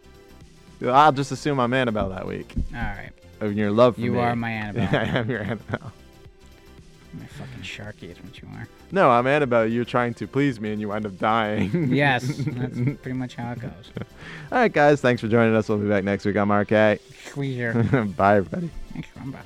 [0.87, 2.53] I'll just assume I'm Annabelle that week.
[2.75, 3.11] all right.
[3.41, 4.19] Of your love for You me.
[4.19, 4.89] You are my Annabelle.
[4.93, 5.93] I am your Annabelle.
[7.15, 8.67] My fucking Sharky is what you are.
[8.91, 9.67] No, I'm Annabelle.
[9.67, 11.89] You're trying to please me and you wind up dying.
[11.93, 13.91] Yes, that's pretty much how it goes.
[14.51, 15.01] All right, guys.
[15.01, 15.69] Thanks for joining us.
[15.69, 16.37] We'll be back next week.
[16.37, 17.01] I'm RK.
[17.27, 17.73] Squeezer.
[18.17, 18.71] Bye, everybody.
[18.93, 19.39] Thanks, Rumba.